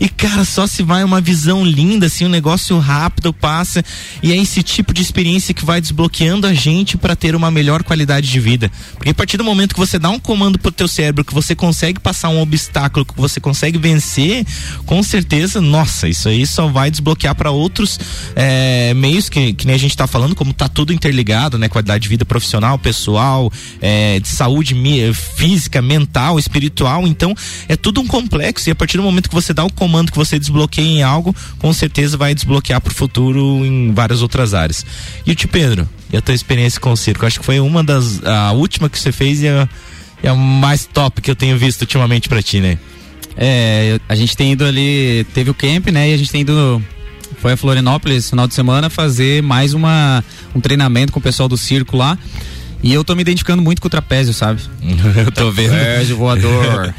E 0.00 0.08
cara, 0.08 0.44
só 0.44 0.66
se 0.66 0.82
vai 0.82 1.02
uma 1.02 1.20
visão 1.20 1.64
linda 1.64 2.06
assim, 2.06 2.24
um 2.24 2.28
negócio 2.28 2.78
rápido 2.78 3.32
passa 3.32 3.84
e 4.22 4.32
é 4.32 4.36
esse 4.36 4.62
tipo 4.62 4.94
de 4.94 5.02
experiência 5.02 5.52
que 5.52 5.64
vai 5.64 5.80
desbloqueando 5.80 6.46
a 6.46 6.54
gente 6.54 6.96
para 6.96 7.16
ter 7.16 7.34
uma 7.34 7.50
melhor 7.50 7.82
qualidade 7.82 8.30
de 8.30 8.38
vida. 8.38 8.70
Porque 8.94 9.10
a 9.10 9.14
partir 9.14 9.36
do 9.36 9.44
momento 9.44 9.74
que 9.74 9.80
você 9.80 9.98
dá 9.98 10.08
um 10.08 10.20
comando 10.20 10.58
pro 10.58 10.70
teu 10.70 10.86
cérebro, 10.86 11.24
que 11.24 11.34
você 11.34 11.54
consegue 11.54 11.98
passar 11.98 12.28
um 12.28 12.40
obstáculo, 12.40 13.04
que 13.04 13.14
você 13.16 13.40
consegue 13.40 13.76
vencer, 13.76 14.46
com 14.86 15.02
certeza, 15.02 15.60
nossa, 15.60 16.08
isso 16.08 16.28
aí 16.28 16.46
só 16.46 16.68
vai 16.68 16.90
desbloquear 16.90 17.34
para 17.34 17.50
outros 17.50 17.98
é, 18.36 18.94
meios 18.94 19.28
que, 19.28 19.52
que 19.52 19.66
nem 19.66 19.74
a 19.74 19.78
gente 19.78 19.96
tá 19.96 20.06
falando, 20.06 20.34
como 20.36 20.52
tá 20.52 20.68
tudo 20.68 20.92
interligado, 20.92 21.58
né? 21.58 21.68
Qualidade 21.68 22.04
de 22.04 22.08
vida 22.08 22.24
profissional, 22.24 22.78
pessoal, 22.78 23.52
é, 23.80 24.20
de 24.20 24.28
saúde 24.28 24.76
física, 25.12 25.82
mental, 25.82 26.38
espiritual. 26.38 27.06
Então, 27.06 27.34
é 27.68 27.76
tudo 27.76 28.00
um 28.00 28.06
complexo. 28.06 28.68
E 28.68 28.72
a 28.72 28.74
partir 28.76 28.96
do 28.96 29.02
momento 29.02 29.28
que 29.28 29.34
você 29.34 29.52
dá 29.52 29.64
o 29.64 29.72
comando 29.72 29.87
que 30.10 30.16
você 30.16 30.38
desbloqueia 30.38 30.86
em 30.86 31.02
algo, 31.02 31.34
com 31.58 31.72
certeza 31.72 32.16
vai 32.16 32.34
desbloquear 32.34 32.80
pro 32.80 32.94
futuro 32.94 33.64
em 33.64 33.92
várias 33.92 34.22
outras 34.22 34.54
áreas. 34.54 34.84
E 35.26 35.32
o 35.32 35.34
Tio 35.34 35.48
Pedro, 35.48 35.88
e 36.12 36.16
a 36.16 36.20
tua 36.20 36.34
experiência 36.34 36.80
com 36.80 36.92
o 36.92 36.96
circo? 36.96 37.26
Acho 37.26 37.40
que 37.40 37.46
foi 37.46 37.60
uma 37.60 37.82
das. 37.82 38.24
A 38.24 38.52
última 38.52 38.88
que 38.88 38.98
você 38.98 39.12
fez 39.12 39.42
e 39.42 39.48
a, 39.48 39.68
e 40.22 40.28
a 40.28 40.34
mais 40.34 40.86
top 40.86 41.20
que 41.20 41.30
eu 41.30 41.36
tenho 41.36 41.56
visto 41.56 41.82
ultimamente 41.82 42.28
pra 42.28 42.42
ti, 42.42 42.60
né? 42.60 42.78
É, 43.36 44.00
a 44.08 44.16
gente 44.16 44.36
tem 44.36 44.52
ido 44.52 44.64
ali, 44.64 45.24
teve 45.32 45.50
o 45.50 45.54
camp, 45.54 45.88
né? 45.88 46.10
E 46.10 46.14
a 46.14 46.16
gente 46.16 46.30
tem 46.30 46.40
ido 46.40 46.82
foi 47.40 47.52
a 47.52 47.56
Florianópolis 47.56 48.30
final 48.30 48.48
de 48.48 48.54
semana 48.54 48.90
fazer 48.90 49.42
mais 49.42 49.72
uma 49.72 50.24
um 50.54 50.60
treinamento 50.60 51.12
com 51.12 51.20
o 51.20 51.22
pessoal 51.22 51.48
do 51.48 51.56
circo 51.56 51.96
lá. 51.96 52.18
E 52.82 52.92
eu 52.92 53.02
tô 53.02 53.14
me 53.14 53.22
identificando 53.22 53.60
muito 53.60 53.82
com 53.82 53.88
o 53.88 53.90
trapézio, 53.90 54.32
sabe? 54.32 54.62
eu 55.16 55.32
tô 55.32 55.50
vendo. 55.50 55.70
Trapézio 55.70 56.16
voador. 56.16 56.94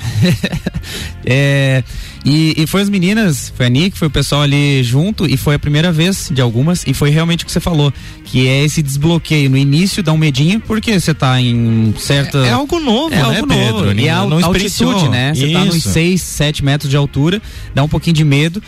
é, 1.25 1.83
e, 2.25 2.53
e 2.57 2.67
foi 2.67 2.81
as 2.81 2.89
meninas, 2.89 3.51
foi 3.55 3.67
a 3.67 3.69
Nick, 3.69 3.97
foi 3.97 4.09
o 4.09 4.11
pessoal 4.11 4.41
ali 4.41 4.83
junto 4.83 5.25
e 5.25 5.37
foi 5.37 5.55
a 5.55 5.59
primeira 5.59 5.91
vez 5.91 6.29
de 6.31 6.41
algumas 6.41 6.85
e 6.85 6.93
foi 6.93 7.09
realmente 7.09 7.43
o 7.43 7.45
que 7.45 7.51
você 7.51 7.61
falou, 7.61 7.93
que 8.25 8.47
é 8.47 8.63
esse 8.63 8.81
desbloqueio 8.81 9.49
no 9.49 9.57
início 9.57 10.03
dá 10.03 10.11
um 10.11 10.17
medinho 10.17 10.59
porque 10.59 10.99
você 10.99 11.13
tá 11.13 11.39
em 11.39 11.93
certa... 11.97 12.39
É, 12.39 12.49
é 12.49 12.51
algo 12.51 12.79
novo, 12.79 13.13
é 13.13 13.17
né, 13.17 13.23
algo 13.23 13.47
Pedro? 13.47 13.85
novo. 13.85 13.99
E 13.99 14.07
é 14.07 14.11
a 14.11 14.25
não 14.25 14.43
altitude, 14.43 15.07
né? 15.07 15.33
Você 15.33 15.49
tá 15.51 15.63
nos 15.63 15.81
6, 15.81 16.21
7 16.21 16.65
metros 16.65 16.89
de 16.89 16.97
altura, 16.97 17.41
dá 17.73 17.83
um 17.83 17.89
pouquinho 17.89 18.15
de 18.15 18.25
medo, 18.25 18.61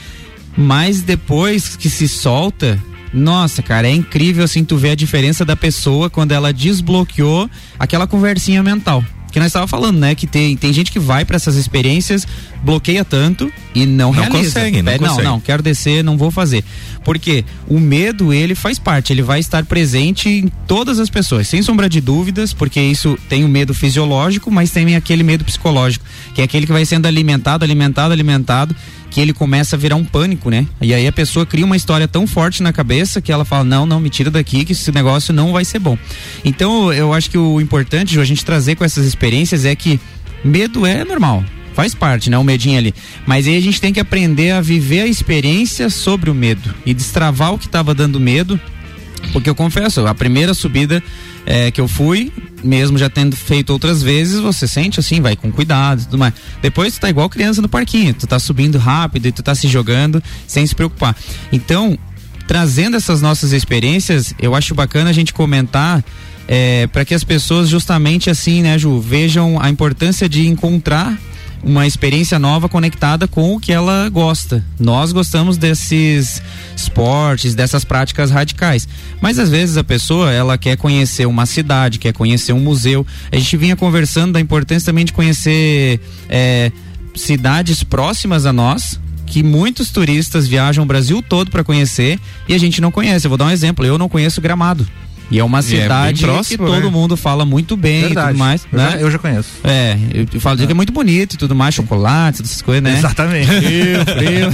mas 0.55 1.01
depois 1.01 1.75
que 1.75 1.89
se 1.89 2.07
solta, 2.07 2.79
nossa, 3.13 3.61
cara, 3.61 3.87
é 3.87 3.91
incrível 3.91 4.43
assim 4.43 4.63
tu 4.63 4.77
ver 4.77 4.91
a 4.91 4.95
diferença 4.95 5.43
da 5.43 5.55
pessoa 5.55 6.09
quando 6.09 6.31
ela 6.31 6.53
desbloqueou 6.53 7.49
aquela 7.79 8.07
conversinha 8.07 8.63
mental 8.63 9.03
que 9.31 9.39
nós 9.39 9.47
estava 9.47 9.65
falando, 9.65 9.97
né? 9.97 10.13
Que 10.13 10.27
tem, 10.27 10.55
tem 10.57 10.73
gente 10.73 10.91
que 10.91 10.99
vai 10.99 11.23
para 11.23 11.37
essas 11.37 11.55
experiências, 11.55 12.27
bloqueia 12.61 13.05
tanto 13.05 13.51
e 13.73 13.85
não, 13.85 14.11
não 14.13 14.23
realiza. 14.23 14.59
Consegue, 14.59 14.81
não, 14.81 14.91
é, 14.91 14.97
consegue. 14.97 15.23
não, 15.23 15.31
não, 15.31 15.39
quero 15.39 15.63
descer, 15.63 16.03
não 16.03 16.17
vou 16.17 16.29
fazer. 16.29 16.63
Porque 17.03 17.45
o 17.67 17.79
medo, 17.79 18.33
ele 18.33 18.53
faz 18.53 18.77
parte, 18.77 19.13
ele 19.13 19.21
vai 19.21 19.39
estar 19.39 19.65
presente 19.65 20.29
em 20.29 20.51
todas 20.67 20.99
as 20.99 21.09
pessoas, 21.09 21.47
sem 21.47 21.61
sombra 21.61 21.89
de 21.89 22.01
dúvidas, 22.01 22.53
porque 22.53 22.79
isso 22.79 23.17
tem 23.29 23.43
o 23.45 23.47
medo 23.47 23.73
fisiológico, 23.73 24.51
mas 24.51 24.69
tem 24.69 24.95
aquele 24.95 25.23
medo 25.23 25.45
psicológico, 25.45 26.05
que 26.35 26.41
é 26.41 26.43
aquele 26.43 26.65
que 26.65 26.73
vai 26.73 26.85
sendo 26.85 27.05
alimentado, 27.05 27.63
alimentado, 27.63 28.13
alimentado 28.13 28.75
que 29.11 29.19
ele 29.19 29.33
começa 29.33 29.75
a 29.75 29.79
virar 29.79 29.97
um 29.97 30.05
pânico, 30.05 30.49
né? 30.49 30.65
E 30.81 30.93
aí 30.93 31.05
a 31.05 31.11
pessoa 31.11 31.45
cria 31.45 31.65
uma 31.65 31.75
história 31.75 32.07
tão 32.07 32.25
forte 32.25 32.63
na 32.63 32.73
cabeça 32.73 33.21
que 33.21 33.31
ela 33.31 33.45
fala: 33.45 33.65
não, 33.65 33.85
não, 33.85 33.99
me 33.99 34.09
tira 34.09 34.31
daqui, 34.31 34.65
que 34.65 34.71
esse 34.71 34.91
negócio 34.91 35.33
não 35.33 35.51
vai 35.51 35.65
ser 35.65 35.77
bom. 35.77 35.97
Então 36.43 36.91
eu 36.91 37.13
acho 37.13 37.29
que 37.29 37.37
o 37.37 37.59
importante, 37.61 38.17
a 38.19 38.23
gente 38.23 38.43
trazer 38.43 38.75
com 38.75 38.85
essas 38.85 39.05
experiências 39.05 39.65
é 39.65 39.75
que 39.75 39.99
medo 40.43 40.85
é 40.85 41.03
normal. 41.03 41.43
Faz 41.73 41.93
parte, 41.93 42.29
né? 42.29 42.37
O 42.37 42.43
medinho 42.43 42.77
ali. 42.77 42.93
Mas 43.25 43.47
aí 43.47 43.55
a 43.55 43.61
gente 43.61 43.79
tem 43.79 43.93
que 43.93 43.99
aprender 43.99 44.51
a 44.51 44.61
viver 44.61 45.01
a 45.01 45.07
experiência 45.07 45.89
sobre 45.89 46.29
o 46.29 46.33
medo 46.33 46.73
e 46.85 46.93
destravar 46.93 47.53
o 47.53 47.57
que 47.57 47.65
estava 47.65 47.93
dando 47.93 48.19
medo. 48.19 48.59
Porque 49.31 49.49
eu 49.49 49.55
confesso, 49.55 50.05
a 50.05 50.13
primeira 50.13 50.53
subida 50.53 51.01
é, 51.45 51.71
que 51.71 51.79
eu 51.79 51.87
fui, 51.87 52.31
mesmo 52.63 52.97
já 52.97 53.09
tendo 53.09 53.35
feito 53.35 53.71
outras 53.71 54.01
vezes, 54.01 54.39
você 54.39 54.67
sente 54.67 54.99
assim, 54.99 55.21
vai 55.21 55.35
com 55.35 55.51
cuidado 55.51 56.01
e 56.01 56.05
tudo 56.05 56.17
mais. 56.17 56.33
Depois 56.61 56.93
tu 56.93 57.01
tá 57.01 57.09
igual 57.09 57.29
criança 57.29 57.61
no 57.61 57.69
parquinho, 57.69 58.13
tu 58.13 58.27
tá 58.27 58.39
subindo 58.39 58.77
rápido 58.77 59.27
e 59.27 59.31
tu 59.31 59.41
tá 59.41 59.55
se 59.55 59.67
jogando 59.67 60.21
sem 60.47 60.65
se 60.65 60.75
preocupar. 60.75 61.15
Então, 61.51 61.97
trazendo 62.47 62.97
essas 62.97 63.21
nossas 63.21 63.51
experiências, 63.53 64.33
eu 64.39 64.53
acho 64.53 64.75
bacana 64.75 65.09
a 65.09 65.13
gente 65.13 65.33
comentar 65.33 66.03
é, 66.47 66.87
para 66.87 67.05
que 67.05 67.13
as 67.13 67.23
pessoas 67.23 67.69
justamente 67.69 68.29
assim, 68.29 68.61
né, 68.61 68.77
Ju, 68.77 68.99
vejam 68.99 69.59
a 69.61 69.69
importância 69.69 70.27
de 70.27 70.47
encontrar 70.47 71.17
uma 71.63 71.85
experiência 71.85 72.39
nova 72.39 72.67
conectada 72.67 73.27
com 73.27 73.55
o 73.55 73.59
que 73.59 73.71
ela 73.71 74.09
gosta. 74.09 74.63
Nós 74.79 75.11
gostamos 75.11 75.57
desses 75.57 76.41
esportes, 76.75 77.53
dessas 77.53 77.85
práticas 77.85 78.31
radicais. 78.31 78.87
Mas 79.21 79.37
às 79.37 79.49
vezes 79.49 79.77
a 79.77 79.83
pessoa, 79.83 80.31
ela 80.31 80.57
quer 80.57 80.77
conhecer 80.77 81.25
uma 81.25 81.45
cidade, 81.45 81.99
quer 81.99 82.13
conhecer 82.13 82.53
um 82.53 82.59
museu. 82.59 83.05
A 83.31 83.35
gente 83.35 83.55
vinha 83.57 83.75
conversando 83.75 84.33
da 84.33 84.39
importância 84.39 84.85
também 84.85 85.05
de 85.05 85.13
conhecer 85.13 85.99
é, 86.27 86.71
cidades 87.15 87.83
próximas 87.83 88.45
a 88.45 88.53
nós, 88.53 88.99
que 89.25 89.43
muitos 89.43 89.91
turistas 89.91 90.47
viajam 90.47 90.83
o 90.83 90.87
Brasil 90.87 91.21
todo 91.21 91.51
para 91.51 91.63
conhecer 91.63 92.19
e 92.47 92.53
a 92.53 92.57
gente 92.57 92.81
não 92.81 92.91
conhece. 92.91 93.25
Eu 93.27 93.29
vou 93.29 93.37
dar 93.37 93.45
um 93.45 93.51
exemplo, 93.51 93.85
eu 93.85 93.97
não 93.97 94.09
conheço 94.09 94.41
Gramado. 94.41 94.87
E 95.31 95.39
é 95.39 95.43
uma 95.43 95.59
é 95.59 95.61
cidade 95.61 96.25
é 96.25 96.27
próximo, 96.27 96.65
que 96.65 96.71
todo 96.71 96.83
né? 96.83 96.89
mundo 96.89 97.15
fala 97.15 97.45
muito 97.45 97.77
bem 97.77 98.01
Verdade. 98.01 98.27
e 98.27 98.31
tudo 98.31 98.39
mais. 98.39 98.67
Eu, 98.69 98.77
né? 98.77 98.91
já, 98.91 98.97
eu 98.97 99.11
já 99.11 99.17
conheço. 99.17 99.49
É, 99.63 99.97
eu 100.33 100.41
falo 100.41 100.61
é. 100.61 100.65
que 100.65 100.71
é 100.71 100.75
muito 100.75 100.91
bonito 100.91 101.35
e 101.35 101.37
tudo 101.37 101.55
mais, 101.55 101.73
chocolate, 101.73 102.41
essas 102.41 102.61
coisas, 102.61 102.83
né? 102.83 102.97
Exatamente. 102.97 103.47
Frio, 103.61 104.05
frio. 104.05 104.47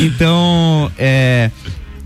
então, 0.06 0.90
é. 0.98 1.50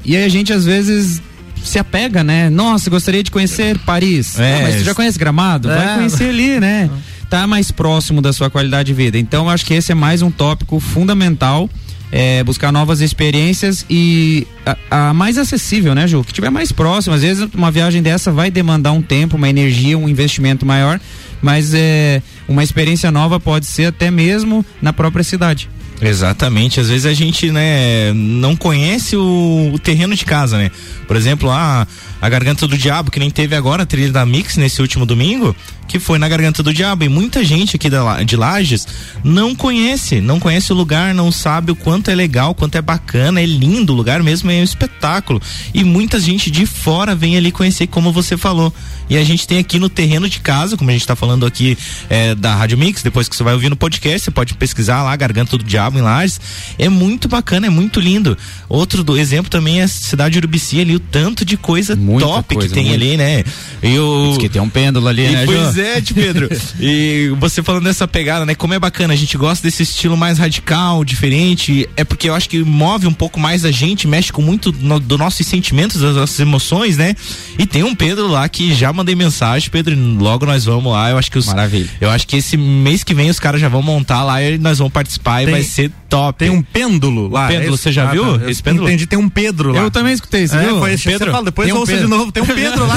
E 0.04 0.16
aí 0.16 0.24
a 0.24 0.28
gente 0.28 0.52
às 0.52 0.64
vezes 0.64 1.22
se 1.62 1.78
apega, 1.78 2.24
né? 2.24 2.50
Nossa, 2.50 2.90
gostaria 2.90 3.22
de 3.22 3.30
conhecer 3.30 3.78
Paris. 3.78 4.38
É. 4.38 4.62
mas 4.62 4.76
tu 4.76 4.84
já 4.84 4.94
conhece 4.94 5.18
Gramado? 5.18 5.70
É. 5.70 5.76
Vai 5.76 5.94
conhecer 5.96 6.28
ali, 6.28 6.58
né? 6.58 6.90
Tá 7.30 7.46
mais 7.48 7.72
próximo 7.72 8.20
da 8.20 8.32
sua 8.32 8.48
qualidade 8.48 8.88
de 8.88 8.94
vida. 8.94 9.18
Então, 9.18 9.48
acho 9.48 9.64
que 9.64 9.74
esse 9.74 9.90
é 9.90 9.94
mais 9.94 10.22
um 10.22 10.30
tópico 10.30 10.78
fundamental 10.78 11.68
é, 12.12 12.42
buscar 12.44 12.70
novas 12.70 13.00
experiências 13.00 13.84
e 13.88 14.46
a, 14.64 14.76
a, 14.90 15.14
mais 15.14 15.38
acessível, 15.38 15.94
né, 15.94 16.06
Ju? 16.06 16.22
Que 16.24 16.32
tiver 16.32 16.50
mais 16.50 16.70
próximo. 16.72 17.14
Às 17.14 17.22
vezes 17.22 17.48
uma 17.54 17.70
viagem 17.70 18.02
dessa 18.02 18.30
vai 18.30 18.50
demandar 18.50 18.92
um 18.92 19.02
tempo, 19.02 19.36
uma 19.36 19.48
energia, 19.48 19.98
um 19.98 20.08
investimento 20.08 20.64
maior, 20.64 21.00
mas 21.42 21.74
é, 21.74 22.22
uma 22.48 22.62
experiência 22.62 23.10
nova 23.10 23.40
pode 23.40 23.66
ser 23.66 23.86
até 23.86 24.10
mesmo 24.10 24.64
na 24.80 24.92
própria 24.92 25.24
cidade. 25.24 25.68
Exatamente, 26.00 26.80
às 26.80 26.88
vezes 26.88 27.06
a 27.06 27.14
gente, 27.14 27.50
né, 27.50 28.12
não 28.12 28.56
conhece 28.56 29.16
o, 29.16 29.70
o 29.72 29.78
terreno 29.78 30.14
de 30.14 30.24
casa, 30.24 30.58
né? 30.58 30.70
Por 31.06 31.16
exemplo, 31.16 31.50
a, 31.50 31.86
a 32.24 32.28
Garganta 32.30 32.66
do 32.66 32.78
Diabo, 32.78 33.10
que 33.10 33.20
nem 33.20 33.28
teve 33.30 33.54
agora 33.54 33.82
a 33.82 33.86
trilha 33.86 34.10
da 34.10 34.24
Mix 34.24 34.56
nesse 34.56 34.80
último 34.80 35.04
domingo, 35.04 35.54
que 35.86 35.98
foi 35.98 36.18
na 36.18 36.26
Garganta 36.26 36.62
do 36.62 36.72
Diabo. 36.72 37.04
E 37.04 37.08
muita 37.10 37.44
gente 37.44 37.76
aqui 37.76 37.90
da, 37.90 38.22
de 38.22 38.34
Lages 38.34 38.88
não 39.22 39.54
conhece, 39.54 40.22
não 40.22 40.40
conhece 40.40 40.72
o 40.72 40.74
lugar, 40.74 41.12
não 41.12 41.30
sabe 41.30 41.70
o 41.70 41.76
quanto 41.76 42.10
é 42.10 42.14
legal, 42.14 42.54
quanto 42.54 42.76
é 42.76 42.80
bacana, 42.80 43.42
é 43.42 43.44
lindo 43.44 43.92
o 43.92 43.96
lugar 43.96 44.22
mesmo, 44.22 44.50
é 44.50 44.54
um 44.54 44.64
espetáculo. 44.64 45.38
E 45.74 45.84
muita 45.84 46.18
gente 46.18 46.50
de 46.50 46.64
fora 46.64 47.14
vem 47.14 47.36
ali 47.36 47.52
conhecer, 47.52 47.88
como 47.88 48.10
você 48.10 48.38
falou. 48.38 48.72
E 49.10 49.18
a 49.18 49.22
gente 49.22 49.46
tem 49.46 49.58
aqui 49.58 49.78
no 49.78 49.90
terreno 49.90 50.26
de 50.26 50.40
casa, 50.40 50.78
como 50.78 50.88
a 50.88 50.94
gente 50.94 51.06
tá 51.06 51.14
falando 51.14 51.44
aqui 51.44 51.76
é, 52.08 52.34
da 52.34 52.54
Rádio 52.54 52.78
Mix, 52.78 53.02
depois 53.02 53.28
que 53.28 53.36
você 53.36 53.42
vai 53.42 53.52
ouvir 53.52 53.68
no 53.68 53.76
podcast, 53.76 54.20
você 54.20 54.30
pode 54.30 54.54
pesquisar 54.54 55.02
lá, 55.02 55.14
Garganta 55.14 55.58
do 55.58 55.64
Diabo 55.64 55.98
em 55.98 56.02
Lages. 56.02 56.40
É 56.78 56.88
muito 56.88 57.28
bacana, 57.28 57.66
é 57.66 57.70
muito 57.70 58.00
lindo. 58.00 58.34
Outro 58.66 59.04
do 59.04 59.14
exemplo 59.14 59.50
também 59.50 59.80
é 59.80 59.84
a 59.84 59.88
cidade 59.88 60.32
de 60.32 60.38
Urubici 60.38 60.80
ali, 60.80 60.94
o 60.94 61.00
tanto 61.00 61.44
de 61.44 61.58
coisa 61.58 61.94
Muita 62.14 62.28
top 62.28 62.54
coisa, 62.54 62.68
que 62.68 62.74
tem 62.74 62.84
muito. 62.86 63.02
ali, 63.02 63.16
né? 63.16 63.44
E 63.82 63.98
o... 63.98 64.36
que 64.38 64.48
tem 64.48 64.60
um 64.60 64.68
pêndulo 64.68 65.06
ali, 65.08 65.26
e 65.26 65.30
né, 65.30 65.44
Pois 65.44 65.76
é, 65.76 66.00
Pedro. 66.00 66.48
e 66.80 67.32
você 67.38 67.62
falando 67.62 67.84
dessa 67.84 68.08
pegada, 68.08 68.46
né? 68.46 68.54
Como 68.54 68.72
é 68.74 68.78
bacana, 68.78 69.12
a 69.12 69.16
gente 69.16 69.36
gosta 69.36 69.66
desse 69.66 69.82
estilo 69.82 70.16
mais 70.16 70.38
radical, 70.38 71.04
diferente. 71.04 71.88
É 71.96 72.04
porque 72.04 72.28
eu 72.28 72.34
acho 72.34 72.48
que 72.48 72.62
move 72.62 73.06
um 73.06 73.12
pouco 73.12 73.38
mais 73.38 73.64
a 73.64 73.70
gente, 73.70 74.06
mexe 74.06 74.32
com 74.32 74.42
muito 74.42 74.72
no, 74.80 74.98
do 74.98 75.18
nossos 75.18 75.46
sentimentos, 75.46 76.00
das 76.00 76.16
nossas 76.16 76.38
emoções, 76.40 76.96
né? 76.96 77.14
E 77.58 77.66
tem 77.66 77.82
um 77.82 77.94
Pedro 77.94 78.28
lá 78.28 78.48
que 78.48 78.72
já 78.74 78.92
mandei 78.92 79.14
mensagem, 79.14 79.68
Pedro, 79.70 79.96
logo 80.18 80.46
nós 80.46 80.64
vamos 80.64 80.92
lá. 80.92 81.10
Eu 81.10 81.18
acho 81.18 81.30
que 81.30 81.38
os. 81.38 81.46
Maravilha. 81.46 81.90
Eu 82.00 82.10
acho 82.10 82.26
que 82.26 82.36
esse 82.36 82.56
mês 82.56 83.04
que 83.04 83.14
vem 83.14 83.30
os 83.30 83.38
caras 83.38 83.60
já 83.60 83.68
vão 83.68 83.82
montar 83.82 84.22
lá 84.24 84.42
e 84.42 84.58
nós 84.58 84.78
vamos 84.78 84.92
participar 84.92 85.38
tem, 85.38 85.48
e 85.48 85.50
vai 85.50 85.62
ser 85.62 85.90
top. 86.08 86.38
Tem 86.38 86.50
um 86.50 86.62
pêndulo 86.62 87.28
lá. 87.28 87.48
Pêndulo, 87.48 87.76
você 87.76 87.92
já 87.92 88.08
ah, 88.08 88.12
viu? 88.12 88.38
Tá. 88.38 88.50
Esse 88.50 88.62
pêndulo? 88.62 88.88
Entendi, 88.88 89.06
tem 89.06 89.18
um 89.18 89.28
Pedro 89.28 89.72
lá. 89.72 89.80
Eu 89.80 89.90
também 89.90 90.12
escutei 90.12 90.44
isso, 90.44 90.54
é, 90.56 90.64
viu? 90.64 90.78
Foi 90.78 90.92
esse 90.92 91.04
Pedro. 91.04 91.26
Você 91.26 91.32
fala, 91.32 91.44
depois 91.44 91.66
tem 91.66 91.74
um 91.74 91.80
ouça. 91.80 91.92
De 92.04 92.10
novo. 92.10 92.32
Tem 92.32 92.42
um 92.42 92.46
Pedro 92.54 92.86
lá. 92.86 92.96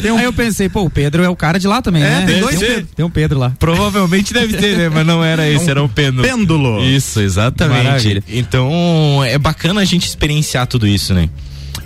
tem 0.00 0.10
um... 0.10 0.18
Aí 0.18 0.24
eu 0.24 0.32
pensei, 0.32 0.68
pô, 0.68 0.82
o 0.82 0.90
Pedro 0.90 1.22
é 1.22 1.28
o 1.28 1.36
cara 1.36 1.58
de 1.58 1.66
lá 1.66 1.80
também, 1.80 2.02
é, 2.02 2.06
né? 2.06 2.26
Tem 2.26 2.40
dois 2.40 2.58
tem, 2.58 2.78
um, 2.78 2.84
tem 2.84 3.04
um 3.04 3.10
Pedro 3.10 3.38
lá. 3.38 3.52
Provavelmente 3.58 4.32
deve 4.32 4.56
ter, 4.56 4.76
né? 4.76 4.88
Mas 4.88 5.06
não 5.06 5.24
era 5.24 5.48
esse, 5.48 5.66
um 5.66 5.70
era 5.70 5.82
um 5.82 5.88
pêndulo. 5.88 6.22
Pêndulo. 6.22 6.84
Isso, 6.84 7.20
exatamente. 7.20 7.84
Maravilha. 7.84 8.24
Então, 8.28 9.22
é 9.24 9.38
bacana 9.38 9.80
a 9.80 9.84
gente 9.84 10.06
experienciar 10.06 10.66
tudo 10.66 10.86
isso, 10.86 11.14
né? 11.14 11.28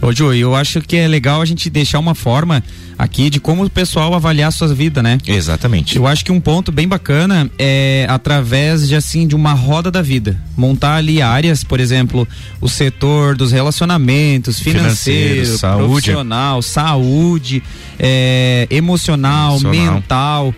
Ô, 0.01 0.13
Ju, 0.13 0.33
eu 0.33 0.55
acho 0.55 0.81
que 0.81 0.97
é 0.97 1.09
legal 1.09 1.43
a 1.43 1.45
gente 1.45 1.69
deixar 1.69 1.99
uma 1.99 2.15
forma 2.15 2.63
aqui 2.97 3.31
de 3.31 3.41
como 3.41 3.65
o 3.65 3.71
pessoal 3.71 4.15
avaliar 4.15 4.49
a 4.49 4.51
sua 4.51 4.69
vida, 4.69 5.03
né? 5.03 5.19
Exatamente. 5.27 5.97
Eu 5.97 6.07
acho 6.07 6.25
que 6.25 6.33
um 6.33 6.41
ponto 6.41 6.71
bem 6.71 6.87
bacana 6.87 7.51
é 7.59 8.07
através 8.09 8.89
de 8.89 8.95
assim 8.95 9.27
de 9.27 9.35
uma 9.35 9.53
roda 9.53 9.91
da 9.91 10.03
vida, 10.03 10.41
montar 10.57 10.97
ali 10.97 11.21
áreas, 11.21 11.65
por 11.65 11.81
exemplo, 11.81 12.27
o 12.61 12.69
setor 12.69 13.37
dos 13.37 13.53
relacionamentos, 13.53 14.61
financeiro, 14.61 15.45
financeiro 15.45 15.59
saúde. 15.59 15.89
profissional, 15.89 16.63
saúde, 16.63 17.63
é, 17.99 18.67
emocional, 18.71 19.53
emocional, 19.53 19.95
mental 19.95 20.55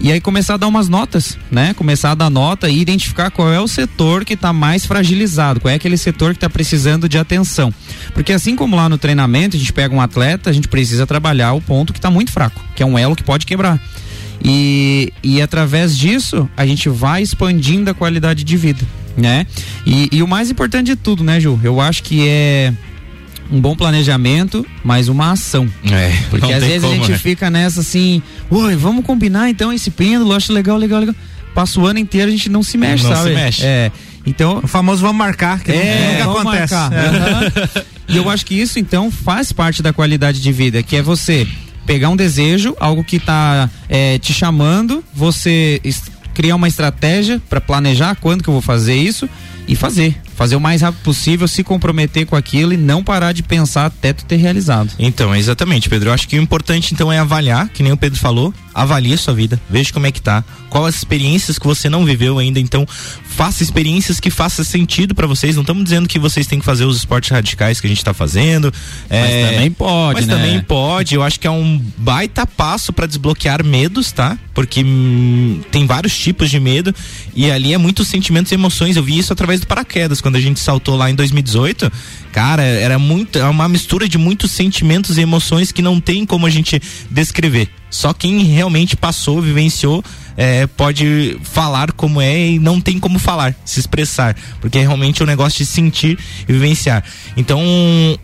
e 0.00 0.10
aí 0.10 0.20
começar 0.20 0.54
a 0.54 0.56
dar 0.56 0.66
umas 0.66 0.88
notas, 0.88 1.38
né? 1.50 1.72
Começar 1.74 2.10
a 2.10 2.14
dar 2.14 2.28
nota 2.28 2.68
e 2.68 2.80
identificar 2.80 3.30
qual 3.30 3.52
é 3.52 3.60
o 3.60 3.68
setor 3.68 4.24
que 4.24 4.34
está 4.34 4.52
mais 4.52 4.84
fragilizado, 4.84 5.60
qual 5.60 5.72
é 5.72 5.76
aquele 5.76 5.96
setor 5.96 6.32
que 6.32 6.38
está 6.38 6.50
precisando 6.50 7.08
de 7.08 7.16
atenção. 7.16 7.72
Porque 8.12 8.32
assim 8.32 8.56
como 8.56 8.76
lá 8.76 8.88
no 8.88 8.98
treinamento 8.98 9.56
a 9.56 9.58
gente 9.58 9.72
pega 9.72 9.94
um 9.94 10.00
atleta, 10.00 10.50
a 10.50 10.52
gente 10.52 10.68
precisa 10.68 11.06
trabalhar 11.06 11.52
o 11.52 11.60
ponto 11.60 11.92
que 11.92 11.98
está 11.98 12.10
muito 12.10 12.32
fraco, 12.32 12.60
que 12.74 12.82
é 12.82 12.86
um 12.86 12.98
elo 12.98 13.16
que 13.16 13.22
pode 13.22 13.46
quebrar. 13.46 13.80
E, 14.44 15.12
e 15.22 15.40
através 15.40 15.96
disso 15.96 16.48
a 16.56 16.66
gente 16.66 16.88
vai 16.88 17.22
expandindo 17.22 17.90
a 17.90 17.94
qualidade 17.94 18.44
de 18.44 18.56
vida, 18.56 18.84
né? 19.16 19.46
E, 19.86 20.08
e 20.12 20.22
o 20.22 20.28
mais 20.28 20.50
importante 20.50 20.86
de 20.88 20.96
tudo, 20.96 21.24
né, 21.24 21.40
Ju? 21.40 21.58
Eu 21.62 21.80
acho 21.80 22.02
que 22.02 22.28
é 22.28 22.74
um 23.54 23.60
bom 23.60 23.76
planejamento, 23.76 24.66
mas 24.82 25.08
uma 25.08 25.30
ação. 25.30 25.68
É, 25.90 26.12
Porque 26.28 26.52
às 26.52 26.64
vezes 26.64 26.82
como, 26.82 26.92
a 26.92 26.96
gente 26.96 27.12
né? 27.12 27.18
fica 27.18 27.48
nessa 27.48 27.80
assim, 27.80 28.20
oi, 28.50 28.74
vamos 28.74 29.04
combinar 29.04 29.48
então 29.48 29.72
esse 29.72 29.92
pêndulo, 29.92 30.32
acho 30.32 30.52
legal, 30.52 30.76
legal, 30.76 30.98
legal. 30.98 31.14
passa 31.54 31.78
o 31.80 31.86
ano 31.86 32.00
inteiro 32.00 32.28
a 32.28 32.30
gente 32.32 32.48
não 32.48 32.64
se 32.64 32.76
mexe, 32.76 33.04
não 33.04 33.14
sabe? 33.14 33.28
Se 33.28 33.34
mexe. 33.36 33.64
É. 33.64 33.92
Então, 34.26 34.60
o 34.64 34.66
famoso 34.66 35.02
vamos 35.02 35.16
marcar, 35.16 35.60
que 35.60 35.70
é, 35.70 36.22
nunca 36.24 36.40
acontece. 36.40 36.74
É. 36.74 37.84
e 38.08 38.16
eu 38.16 38.28
acho 38.28 38.44
que 38.44 38.54
isso 38.54 38.78
então 38.80 39.08
faz 39.08 39.52
parte 39.52 39.82
da 39.82 39.92
qualidade 39.92 40.40
de 40.40 40.50
vida, 40.50 40.82
que 40.82 40.96
é 40.96 41.02
você 41.02 41.46
pegar 41.86 42.08
um 42.08 42.16
desejo, 42.16 42.74
algo 42.80 43.04
que 43.04 43.16
está 43.16 43.70
é, 43.88 44.18
te 44.18 44.32
chamando, 44.32 45.04
você 45.14 45.80
criar 46.32 46.56
uma 46.56 46.66
estratégia 46.66 47.40
para 47.48 47.60
planejar 47.60 48.16
quando 48.16 48.42
que 48.42 48.48
eu 48.48 48.54
vou 48.54 48.62
fazer 48.62 48.96
isso 48.96 49.28
e 49.68 49.76
fazer. 49.76 50.16
Fazer 50.34 50.56
o 50.56 50.60
mais 50.60 50.82
rápido 50.82 51.02
possível, 51.02 51.46
se 51.46 51.62
comprometer 51.62 52.26
com 52.26 52.36
aquilo 52.36 52.72
e 52.72 52.76
não 52.76 53.02
parar 53.02 53.32
de 53.32 53.42
pensar 53.42 53.86
até 53.86 54.12
tu 54.12 54.24
ter 54.24 54.36
realizado. 54.36 54.90
Então, 54.98 55.34
exatamente, 55.34 55.88
Pedro. 55.88 56.10
Eu 56.10 56.12
acho 56.14 56.26
que 56.28 56.38
o 56.38 56.42
importante 56.42 56.92
então 56.92 57.12
é 57.12 57.18
avaliar, 57.18 57.68
que 57.68 57.82
nem 57.82 57.92
o 57.92 57.96
Pedro 57.96 58.18
falou, 58.18 58.52
avalie 58.74 59.14
a 59.14 59.18
sua 59.18 59.32
vida, 59.32 59.60
veja 59.70 59.92
como 59.92 60.06
é 60.06 60.10
que 60.10 60.20
tá, 60.20 60.44
qual 60.68 60.86
as 60.86 60.96
experiências 60.96 61.58
que 61.58 61.66
você 61.66 61.88
não 61.88 62.04
viveu 62.04 62.38
ainda, 62.38 62.58
então 62.58 62.84
faça 63.24 63.62
experiências 63.62 64.18
que 64.18 64.30
façam 64.30 64.64
sentido 64.64 65.14
para 65.14 65.26
vocês. 65.26 65.54
Não 65.54 65.62
estamos 65.62 65.84
dizendo 65.84 66.08
que 66.08 66.18
vocês 66.18 66.46
têm 66.46 66.58
que 66.58 66.64
fazer 66.64 66.84
os 66.84 66.96
esportes 66.96 67.30
radicais 67.30 67.80
que 67.80 67.86
a 67.86 67.88
gente 67.88 67.98
está 67.98 68.14
fazendo. 68.14 68.72
Mas 69.08 69.30
é, 69.30 69.52
também 69.52 69.70
pode, 69.70 70.20
mas 70.20 70.26
né? 70.26 70.34
também 70.34 70.60
pode. 70.60 71.14
Eu 71.14 71.22
acho 71.22 71.38
que 71.38 71.46
é 71.46 71.50
um 71.50 71.80
baita 71.96 72.46
passo 72.46 72.92
para 72.92 73.06
desbloquear 73.06 73.64
medos, 73.64 74.12
tá? 74.12 74.38
Porque 74.52 74.82
hum, 74.84 75.60
tem 75.70 75.86
vários 75.86 76.16
tipos 76.16 76.48
de 76.50 76.60
medo 76.60 76.94
e 77.34 77.50
ali 77.50 77.72
é 77.72 77.78
muitos 77.78 78.08
sentimentos 78.08 78.52
e 78.52 78.54
emoções. 78.54 78.96
Eu 78.96 79.02
vi 79.02 79.18
isso 79.18 79.32
através 79.32 79.60
do 79.60 79.66
paraquedas 79.66 80.20
quando 80.24 80.36
a 80.36 80.40
gente 80.40 80.58
saltou 80.58 80.96
lá 80.96 81.10
em 81.10 81.14
2018. 81.14 81.92
Cara, 82.32 82.62
era 82.62 82.98
muito, 82.98 83.38
é 83.38 83.44
uma 83.44 83.68
mistura 83.68 84.08
de 84.08 84.16
muitos 84.16 84.52
sentimentos 84.52 85.18
e 85.18 85.20
emoções 85.20 85.70
que 85.70 85.82
não 85.82 86.00
tem 86.00 86.24
como 86.24 86.46
a 86.46 86.50
gente 86.50 86.80
descrever. 87.10 87.68
Só 87.90 88.14
quem 88.14 88.42
realmente 88.42 88.96
passou, 88.96 89.42
vivenciou, 89.42 90.02
é, 90.36 90.66
pode 90.66 91.38
falar 91.42 91.92
como 91.92 92.20
é 92.20 92.48
e 92.48 92.58
não 92.58 92.80
tem 92.80 92.98
como 92.98 93.18
falar, 93.18 93.54
se 93.64 93.78
expressar, 93.78 94.34
porque 94.60 94.78
é 94.78 94.80
realmente 94.82 95.22
um 95.22 95.26
negócio 95.26 95.58
de 95.58 95.66
sentir 95.66 96.18
e 96.48 96.52
vivenciar. 96.52 97.04
Então, 97.36 97.62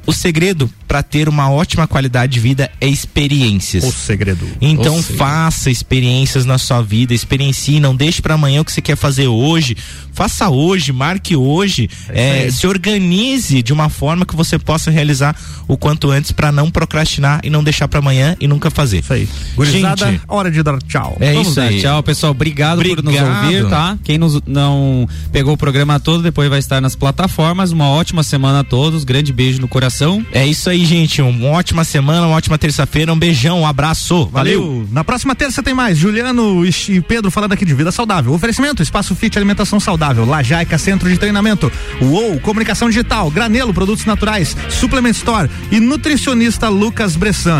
o 0.06 0.12
segredo 0.12 0.70
para 0.88 1.02
ter 1.02 1.28
uma 1.28 1.48
ótima 1.50 1.86
qualidade 1.86 2.32
de 2.32 2.40
vida 2.40 2.70
é 2.80 2.88
experiências. 2.88 3.84
O 3.84 3.92
segredo. 3.92 4.46
Então, 4.60 4.96
o 4.96 5.02
segredo. 5.02 5.18
faça 5.18 5.70
experiências 5.70 6.44
na 6.44 6.58
sua 6.58 6.82
vida, 6.82 7.14
experiencie, 7.14 7.78
não 7.78 7.94
deixe 7.94 8.20
para 8.20 8.34
amanhã 8.34 8.60
o 8.60 8.64
que 8.64 8.72
você 8.72 8.82
quer 8.82 8.96
fazer 8.96 9.28
hoje. 9.28 9.76
Faça 10.12 10.48
hoje, 10.48 10.92
marque 10.92 11.36
hoje, 11.36 11.88
é 12.08 12.30
é, 12.30 12.50
se 12.50 12.66
organize 12.66 13.62
de 13.62 13.72
uma 13.72 13.88
forma 13.88 14.24
que 14.24 14.36
você 14.36 14.58
possa 14.58 14.90
realizar 14.90 15.36
o 15.66 15.76
quanto 15.76 16.10
antes 16.10 16.32
para 16.32 16.52
não 16.52 16.70
procrastinar 16.70 17.40
e 17.42 17.50
não 17.50 17.62
deixar 17.62 17.88
para 17.88 17.98
amanhã 17.98 18.36
e 18.40 18.46
nunca 18.46 18.70
fazer. 18.70 18.98
Isso 18.98 19.12
aí. 19.12 19.28
Gurizada, 19.54 20.10
Gente, 20.10 20.22
hora 20.28 20.50
de 20.50 20.62
dar 20.62 20.80
tchau. 20.82 21.16
É 21.20 21.32
Vamos 21.32 21.48
isso 21.48 21.60
aí. 21.60 21.80
Tchau, 21.80 21.99
pessoal. 22.02 22.32
Obrigado, 22.32 22.78
Obrigado, 22.78 23.02
por 23.02 23.12
nos 23.12 23.20
ouvir, 23.20 23.68
tá? 23.68 23.98
Quem 24.02 24.18
nos, 24.18 24.40
não 24.46 25.08
pegou 25.32 25.54
o 25.54 25.56
programa 25.56 25.98
todo, 25.98 26.22
depois 26.22 26.48
vai 26.48 26.58
estar 26.58 26.80
nas 26.80 26.94
plataformas. 26.94 27.72
Uma 27.72 27.88
ótima 27.88 28.22
semana 28.22 28.60
a 28.60 28.64
todos. 28.64 29.04
Grande 29.04 29.32
beijo 29.32 29.60
no 29.60 29.68
coração. 29.68 30.24
É 30.32 30.46
isso 30.46 30.68
aí, 30.70 30.84
gente. 30.84 31.20
Uma 31.22 31.48
ótima 31.48 31.84
semana, 31.84 32.26
uma 32.26 32.36
ótima 32.36 32.58
terça-feira. 32.58 33.12
Um 33.12 33.18
beijão, 33.18 33.60
um 33.60 33.66
abraço. 33.66 34.26
Valeu. 34.26 34.62
Valeu. 34.62 34.88
Na 34.90 35.04
próxima 35.04 35.34
terça 35.34 35.62
tem 35.62 35.74
mais. 35.74 35.98
Juliano 35.98 36.64
e 36.66 37.00
Pedro 37.00 37.30
falando 37.30 37.52
aqui 37.52 37.64
de 37.64 37.74
vida 37.74 37.92
saudável. 37.92 38.32
Oferecimento: 38.32 38.82
Espaço 38.82 39.14
Fit 39.14 39.36
Alimentação 39.36 39.80
Saudável. 39.80 40.24
Lajaica 40.24 40.78
Centro 40.78 41.08
de 41.08 41.18
Treinamento. 41.18 41.70
UOL 42.00 42.40
Comunicação 42.40 42.88
Digital. 42.88 43.30
Granelo 43.30 43.74
Produtos 43.74 44.04
Naturais. 44.04 44.56
Suplement 44.68 45.10
Store. 45.12 45.50
E 45.70 45.80
nutricionista 45.80 46.68
Lucas 46.68 47.16
Bressan. 47.16 47.58